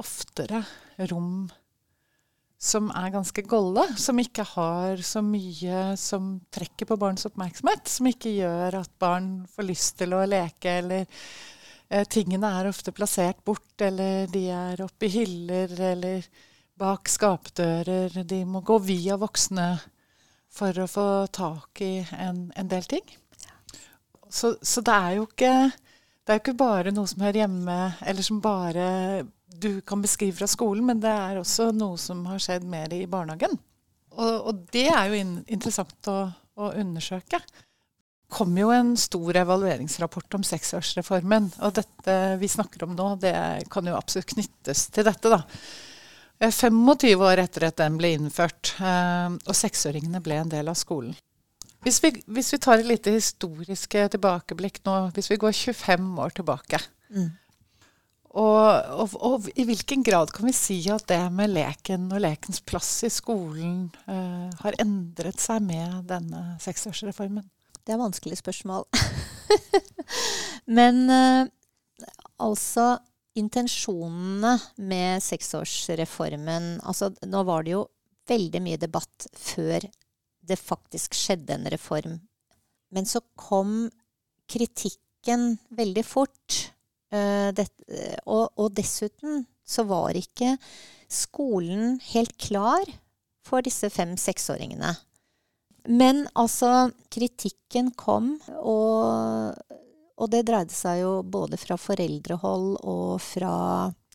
oftere 0.03 0.65
rom 1.11 1.47
som 2.63 2.93
er 2.95 3.11
ganske 3.11 3.43
golde, 3.51 3.83
som 3.99 4.21
ikke 4.23 4.45
har 4.53 5.01
så 5.03 5.19
mye 5.27 5.97
som 5.99 6.37
trekker 6.55 6.87
på 6.87 6.99
barns 7.01 7.27
oppmerksomhet. 7.27 7.91
Som 7.91 8.07
ikke 8.07 8.37
gjør 8.37 8.79
at 8.79 8.93
barn 9.03 9.33
får 9.51 9.67
lyst 9.67 9.97
til 9.99 10.15
å 10.15 10.23
leke, 10.29 10.77
eller 10.79 11.03
eh, 11.03 12.07
tingene 12.07 12.53
er 12.61 12.71
ofte 12.71 12.95
plassert 12.95 13.43
bort, 13.45 13.75
eller 13.83 14.31
de 14.31 14.45
er 14.55 14.85
oppi 14.85 15.11
hyller, 15.11 15.75
eller 15.91 16.31
bak 16.79 17.11
skapdører. 17.11 18.23
De 18.23 18.45
må 18.47 18.63
gå 18.63 18.79
via 18.87 19.19
voksne 19.19 19.69
for 20.53 20.79
å 20.79 20.87
få 20.91 21.09
tak 21.35 21.83
i 21.83 21.97
en, 22.15 22.47
en 22.55 22.71
del 22.71 22.87
ting. 22.87 23.05
Så, 24.31 24.55
så, 24.63 24.81
det 24.87 24.95
er 24.95 25.19
ikke 25.19 25.55
det 26.23 26.31
er 26.31 26.39
jo 26.39 26.43
ikke 26.45 26.61
bare 26.63 26.93
noe 26.95 27.11
som 27.11 27.25
hører 27.25 27.43
hjemme, 27.43 27.79
eller 28.07 28.23
som 28.23 28.39
bare 28.41 28.87
du 29.61 29.81
kan 29.87 30.03
beskrive 30.03 30.37
fra 30.37 30.49
skolen, 30.51 30.87
men 30.89 31.03
det 31.03 31.11
er 31.13 31.41
også 31.41 31.71
noe 31.77 31.99
som 32.01 32.25
har 32.31 32.41
skjedd 32.43 32.65
mer 32.69 32.93
i 32.95 33.05
barnehagen. 33.11 33.59
Og, 34.13 34.49
og 34.49 34.65
det 34.75 34.89
er 34.93 35.11
jo 35.11 35.21
in 35.21 35.37
interessant 35.47 36.11
å, 36.13 36.19
å 36.61 36.73
undersøke. 36.79 37.41
Det 37.43 38.33
kom 38.33 38.55
jo 38.57 38.71
en 38.73 38.95
stor 38.97 39.37
evalueringsrapport 39.43 40.39
om 40.39 40.45
seksårsreformen. 40.47 41.51
Og 41.67 41.75
dette 41.77 42.19
vi 42.41 42.49
snakker 42.49 42.87
om 42.87 42.95
nå, 42.97 43.09
det 43.21 43.35
kan 43.73 43.89
jo 43.89 43.97
absolutt 43.99 44.33
knyttes 44.33 44.87
til 44.93 45.09
dette, 45.09 45.33
da. 45.33 45.43
25 46.43 47.11
eh, 47.11 47.21
år 47.23 47.45
etter 47.45 47.69
at 47.69 47.77
den 47.79 47.99
ble 48.01 48.15
innført, 48.17 48.73
eh, 48.81 49.37
og 49.37 49.57
seksåringene 49.57 50.23
ble 50.25 50.41
en 50.41 50.51
del 50.53 50.73
av 50.73 50.81
skolen. 50.81 51.13
Hvis 51.83 51.99
vi, 52.03 52.13
hvis 52.31 52.53
vi 52.55 52.61
tar 52.63 52.81
et 52.81 52.89
lite 52.89 53.13
historisk 53.15 53.97
tilbakeblikk 54.15 54.81
nå, 54.87 54.97
hvis 55.17 55.33
vi 55.33 55.39
går 55.43 55.55
25 55.57 56.11
år 56.23 56.35
tilbake 56.37 56.79
mm. 57.11 57.31
Og, 58.33 58.67
og, 58.97 59.17
og, 59.21 59.49
i 59.61 59.65
hvilken 59.69 60.01
grad 60.07 60.31
kan 60.33 60.49
vi 60.49 60.55
si 60.57 60.79
at 60.93 61.05
det 61.11 61.21
med 61.37 61.53
leken 61.53 62.07
og 62.15 62.23
lekens 62.25 62.63
plass 62.65 63.03
i 63.05 63.11
skolen 63.13 63.91
uh, 64.07 64.49
har 64.63 64.79
endret 64.81 65.43
seg 65.43 65.61
med 65.67 66.07
denne 66.09 66.55
seksårsreformen? 66.63 67.45
Det 67.83 67.93
er 67.93 68.01
vanskelig 68.01 68.39
spørsmål. 68.41 68.87
Men 70.79 71.03
uh, 71.13 71.51
altså 72.41 72.95
Intensjonene 73.33 74.59
med 74.85 75.23
seksårsreformen 75.25 76.83
altså 76.85 77.09
Nå 77.25 77.41
var 77.49 77.65
det 77.65 77.73
jo 77.73 77.87
veldig 78.29 78.61
mye 78.61 78.81
debatt 78.81 79.25
før 79.41 79.87
det 80.43 80.59
faktisk 80.61 81.17
skjedde 81.17 81.55
en 81.57 81.69
reform. 81.73 82.19
Men 82.93 83.09
så 83.09 83.23
kom 83.39 83.87
kritikken 84.51 85.57
veldig 85.73 86.05
fort. 86.05 86.59
Uh, 87.13 87.51
det, 87.53 87.69
og, 88.25 88.49
og, 88.57 88.69
dessuten 88.73 89.45
så 89.69 89.85
var 89.85 90.17
ikke 90.17 90.57
skolen 91.13 91.99
helt 92.13 92.35
klar 92.41 92.89
for 93.45 93.65
disse 93.65 93.91
fem-seksåringene. 93.93 94.95
Men 95.93 96.25
altså, 96.39 96.91
kritikken 97.13 97.91
kom, 97.99 98.37
og, 98.63 99.57
og, 100.15 100.29
det 100.31 100.45
dreide 100.47 100.75
seg 100.75 101.03
jo 101.03 101.17
både 101.27 101.59
fra 101.59 101.77
foreldrehold 101.81 102.77
og 102.81 103.19
fra 103.23 103.57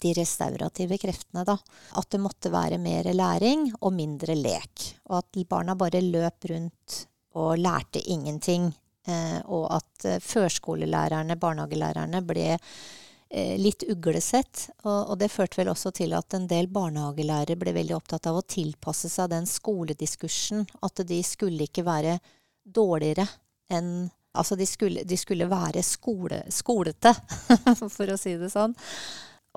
de 0.01 0.13
restaurative 0.15 0.99
kreftene, 1.01 1.43
da. 1.47 1.57
At 1.99 2.10
det 2.13 2.21
måtte 2.23 2.53
være 2.53 2.79
mer 2.79 3.10
læring 3.13 3.67
og 3.81 3.93
mindre 3.97 4.38
lek. 4.38 4.91
Og 5.10 5.19
at 5.19 5.41
barna 5.49 5.75
bare 5.75 6.03
løp 6.05 6.47
rundt 6.51 7.01
og 7.38 7.57
lærte 7.60 8.01
ingenting. 8.01 8.69
Eh, 9.08 9.39
og 9.46 9.70
at 9.72 10.06
eh, 10.06 10.20
førskolelærerne, 10.24 11.38
barnehagelærerne, 11.39 12.22
ble 12.28 12.48
eh, 12.58 13.54
litt 13.60 13.86
uglesett. 13.88 14.67
Og, 14.84 15.15
det 15.22 15.32
førte 15.32 15.62
vel 15.62 15.72
også 15.72 15.93
til 15.96 16.15
at 16.17 16.36
en 16.36 16.48
del 16.50 16.67
barnehagelærere 16.74 17.60
ble 17.60 17.76
veldig 17.78 17.96
opptatt 17.98 18.28
av 18.28 18.41
å 18.41 18.46
tilpasse 18.48 19.12
seg 19.13 19.32
den 19.32 19.48
skolediskursen. 19.48 20.67
At 20.84 21.06
de 21.08 21.22
skulle 21.24 21.70
ikke 21.70 21.88
være 21.88 22.20
dårligere 22.63 23.28
enn 23.74 24.10
Altså, 24.38 24.54
de 24.54 24.67
skulle, 24.70 25.02
de 25.02 25.17
skulle 25.17 25.48
være 25.50 25.82
skole, 25.82 26.43
skolete, 26.54 27.10
for 27.96 28.12
å 28.13 28.17
si 28.22 28.36
det 28.38 28.52
sånn. 28.54 28.76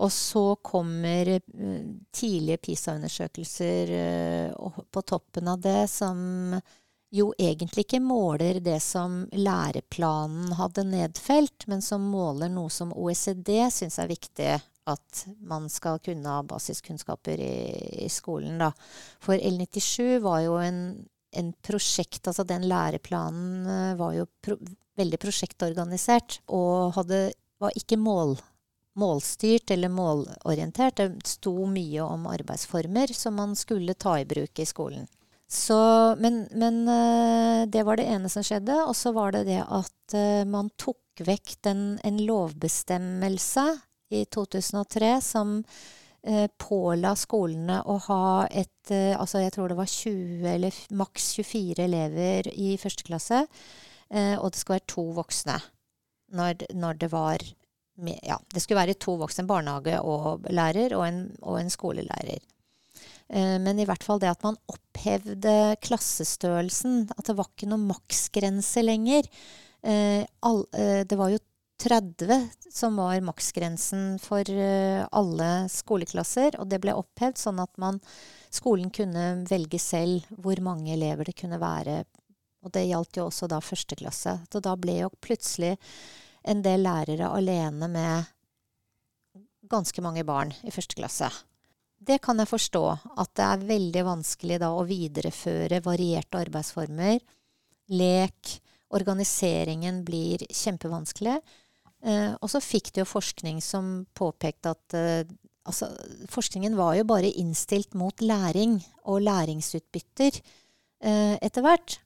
Og 0.00 0.08
så 0.08 0.44
kommer 0.64 1.34
tidlige 2.16 2.62
PISA-undersøkelser 2.64 3.92
på 4.56 5.02
toppen 5.04 5.50
av 5.52 5.60
det, 5.60 5.82
som 5.92 6.54
jo 7.10 7.32
egentlig 7.38 7.84
ikke 7.86 8.02
måler 8.02 8.60
det 8.62 8.78
som 8.84 9.24
læreplanen 9.34 10.54
hadde 10.58 10.84
nedfelt, 10.86 11.66
men 11.66 11.82
som 11.82 12.04
måler 12.06 12.50
noe 12.52 12.70
som 12.70 12.92
OECD 12.94 13.56
syns 13.74 13.98
er 13.98 14.10
viktig 14.10 14.52
at 14.90 15.24
man 15.46 15.68
skal 15.70 15.98
kunne 16.02 16.28
ha 16.30 16.42
basiskunnskaper 16.46 17.40
i, 17.42 17.56
i 18.06 18.08
skolen. 18.10 18.60
Da. 18.62 18.70
For 19.22 19.34
L97 19.34 20.20
var 20.24 20.44
jo 20.46 20.56
en, 20.62 20.80
en, 21.36 21.52
prosjekt 21.62 22.30
Altså 22.30 22.46
den 22.48 22.66
læreplanen 22.70 23.66
eh, 23.66 23.98
var 23.98 24.14
jo 24.16 24.26
pro, 24.42 24.56
veldig 24.98 25.20
prosjektorganisert 25.22 26.40
og 26.52 26.96
hadde, 26.96 27.20
var 27.62 27.76
ikke 27.78 27.98
mål, 28.00 28.36
målstyrt 28.98 29.70
eller 29.74 29.92
målorientert. 29.92 31.02
Det 31.02 31.30
sto 31.36 31.54
mye 31.70 32.04
om 32.06 32.26
arbeidsformer 32.30 33.14
som 33.16 33.38
man 33.38 33.56
skulle 33.58 33.98
ta 33.98 34.18
i 34.20 34.28
bruk 34.28 34.62
i 34.62 34.68
skolen. 34.68 35.08
Så, 35.50 35.76
men, 36.18 36.44
men 36.50 36.88
uh, 36.88 37.66
det 37.66 37.82
var 37.82 37.98
det 37.98 38.06
ene 38.06 38.28
som 38.30 38.44
skjedde. 38.46 38.76
Og 38.86 38.94
så 38.94 39.10
var 39.16 39.34
det 39.34 39.48
det 39.48 39.64
at 39.66 40.14
uh, 40.14 40.46
man 40.46 40.70
tok 40.78 41.24
vekk 41.26 41.56
den, 41.66 41.80
en 42.06 42.20
lovbestemmelse 42.22 43.64
i 44.14 44.22
2003 44.30 45.08
som 45.26 45.56
uh, 45.58 46.46
påla 46.54 47.16
skolene 47.18 47.80
å 47.82 47.98
ha 48.06 48.26
et 48.46 48.68
Altså 48.90 49.38
jeg 49.38 49.52
tror 49.54 49.70
det 49.70 49.76
var 49.78 49.86
20 49.86 50.46
eller 50.50 50.78
maks 50.98 51.28
24 51.36 51.84
elever 51.84 52.48
i 52.50 52.72
første 52.80 53.04
klasse. 53.06 53.44
og 54.10 54.46
det 54.50 54.58
skulle 54.58 54.78
være 54.80 54.90
to 54.90 55.04
voksne 55.14 55.54
når, 56.34 56.64
når 56.74 56.98
det 56.98 57.10
var 57.12 57.44
Ja, 58.26 58.40
det 58.50 58.64
skulle 58.64 58.80
være 58.80 58.98
to 58.98 59.14
voksne, 59.20 59.44
en 59.44 59.52
barnehage 59.52 60.00
og 60.00 60.42
og 60.42 61.04
en, 61.06 61.20
og 61.42 61.60
en 61.60 61.70
skolelærer. 61.70 62.42
Eh, 63.30 63.58
men 63.62 63.78
i 63.78 63.86
hvert 63.86 64.04
fall 64.04 64.20
det 64.22 64.30
at 64.32 64.42
man 64.46 64.58
opphevde 64.70 65.76
klassestørrelsen. 65.84 67.04
At 67.16 67.28
det 67.30 67.36
var 67.38 67.50
ikke 67.50 67.70
noen 67.70 67.88
maksgrense 67.90 68.82
lenger. 68.84 69.28
Eh, 69.82 70.26
eh, 70.26 71.02
det 71.06 71.18
var 71.18 71.32
jo 71.32 71.42
30 71.80 72.50
som 72.70 72.98
var 73.00 73.22
maksgrensen 73.24 74.18
for 74.20 74.44
alle 74.44 75.46
skoleklasser, 75.72 76.58
og 76.60 76.68
det 76.68 76.76
ble 76.84 76.92
opphevd 76.92 77.40
sånn 77.40 77.62
at 77.62 77.72
man, 77.80 77.96
skolen 78.52 78.92
kunne 78.92 79.46
velge 79.48 79.80
selv 79.80 80.28
hvor 80.36 80.60
mange 80.60 80.92
elever 80.92 81.30
det 81.30 81.38
kunne 81.40 81.56
være. 81.58 82.02
Og 82.60 82.74
det 82.76 82.84
gjaldt 82.84 83.16
jo 83.16 83.30
også 83.30 83.48
da 83.48 83.62
første 83.64 83.96
klasse. 83.96 84.36
Så 84.52 84.60
da 84.60 84.76
ble 84.76 84.98
jo 85.00 85.10
plutselig 85.24 85.72
en 86.44 86.60
del 86.60 86.84
lærere 86.84 87.32
alene 87.32 87.88
med 87.88 88.28
ganske 89.72 90.04
mange 90.04 90.26
barn 90.28 90.52
i 90.60 90.74
første 90.74 91.00
klasse 91.00 91.32
det 92.00 92.18
kan 92.24 92.40
jeg 92.40 92.48
forstå. 92.48 92.84
At 93.20 93.34
det 93.36 93.46
er 93.46 93.68
veldig 93.68 94.04
vanskelig 94.08 94.60
da 94.62 94.72
å 94.72 94.86
videreføre 94.88 95.82
varierte 95.84 96.40
arbeidsformer. 96.40 97.20
Lek. 97.92 98.56
Organiseringen 98.96 100.00
blir 100.06 100.42
kjempevanskelig. 100.48 101.36
Eh, 102.00 102.32
og 102.40 102.48
så 102.50 102.62
fikk 102.64 102.90
du 102.94 103.02
jo 103.02 103.10
forskning 103.10 103.60
som 103.62 104.00
påpekte 104.16 104.72
at 104.72 104.96
eh, 104.96 105.28
altså, 105.68 105.90
forskningen 106.32 106.74
var 106.78 106.96
jo 106.96 107.04
bare 107.06 107.30
innstilt 107.30 107.94
mot 107.98 108.24
læring 108.24 108.78
og 109.04 109.20
læringsutbytter 109.28 110.40
eh, 110.40 111.36
etter 111.36 111.66
hvert. 111.66 112.00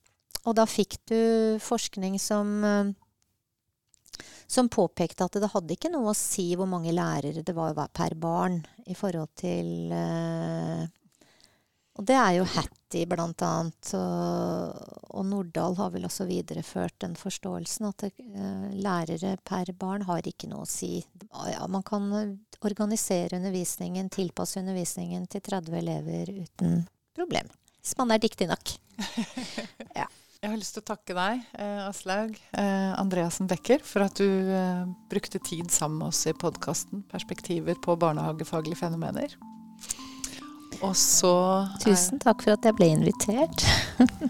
Og 0.45 0.59
da 0.59 0.67
fikk 0.69 0.99
du 1.09 1.21
forskning 1.63 2.19
som 2.21 2.67
som 4.47 4.69
påpekte 4.69 5.27
at 5.27 5.39
det 5.41 5.51
hadde 5.53 5.75
ikke 5.77 5.93
noe 5.93 6.13
å 6.13 6.19
si 6.19 6.53
hvor 6.59 6.69
mange 6.71 6.93
lærere 6.95 7.45
det 7.45 7.55
var 7.57 7.77
per 7.93 8.17
barn 8.19 8.61
i 8.87 8.97
forhold 8.97 9.33
til 9.41 9.93
uh, 9.93 10.85
Og 11.99 12.07
det 12.09 12.17
er 12.19 12.33
jo 12.37 12.47
Hattie 12.51 13.07
blant 13.07 13.43
annet. 13.47 13.91
Og, 13.95 14.95
og, 15.15 15.27
Nordahl 15.31 15.77
har 15.79 15.93
vel 15.95 16.07
også 16.09 16.27
videreført 16.29 16.97
den 17.05 17.15
forståelsen 17.19 17.89
at 17.91 18.07
det, 18.07 18.13
uh, 18.35 18.71
lærere 18.75 19.37
per 19.47 19.73
barn 19.79 20.07
har 20.09 20.27
ikke 20.27 20.51
noe 20.51 20.67
å 20.67 20.71
si. 20.71 20.99
Ja, 21.33 21.67
man 21.71 21.87
kan 21.87 22.11
organisere 22.65 23.39
undervisningen, 23.39 24.11
tilpasse 24.11 24.61
undervisningen 24.61 25.29
til 25.31 25.45
30 25.45 25.79
elever 25.81 26.35
uten 26.35 26.85
problem. 27.15 27.51
Hvis 27.85 27.97
man 28.01 28.15
er 28.15 28.23
dyktig 28.23 28.49
nok. 28.49 28.77
ja. 30.01 30.07
Jeg 30.45 30.53
har 30.53 30.59
lyst 30.61 30.75
til 30.77 30.83
å 30.83 30.89
takke 30.91 31.15
deg, 31.17 31.45
eh, 31.57 31.79
Aslaug 31.87 32.35
eh, 32.37 32.91
Andreassen 33.01 33.49
Becker, 33.49 33.81
for 33.81 34.05
at 34.05 34.21
du 34.21 34.27
eh, 34.29 34.83
brukte 35.09 35.41
tid 35.41 35.73
sammen 35.73 36.03
med 36.03 36.11
oss 36.11 36.21
i 36.29 36.35
podkasten 36.37 37.01
'Perspektiver 37.09 37.81
på 37.81 37.97
barnehagefaglige 37.97 38.77
fenomener'. 38.83 39.39
Og 40.85 40.93
så 41.01 41.33
Tusen 41.81 42.21
takk 42.21 42.45
for 42.45 42.59
at 42.59 42.69
jeg 42.69 42.77
ble 42.77 42.93
invitert. 42.93 43.65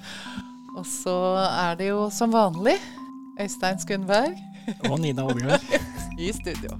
og 0.78 0.86
så 0.86 1.18
er 1.50 1.82
det 1.82 1.90
jo 1.90 2.06
som 2.14 2.30
vanlig 2.30 2.78
Øystein 3.34 3.82
Skundberg. 3.82 4.38
Og 4.86 5.00
Nina 5.02 5.26
Olgaard. 5.26 5.66
I 6.22 6.30
studio. 6.30 6.78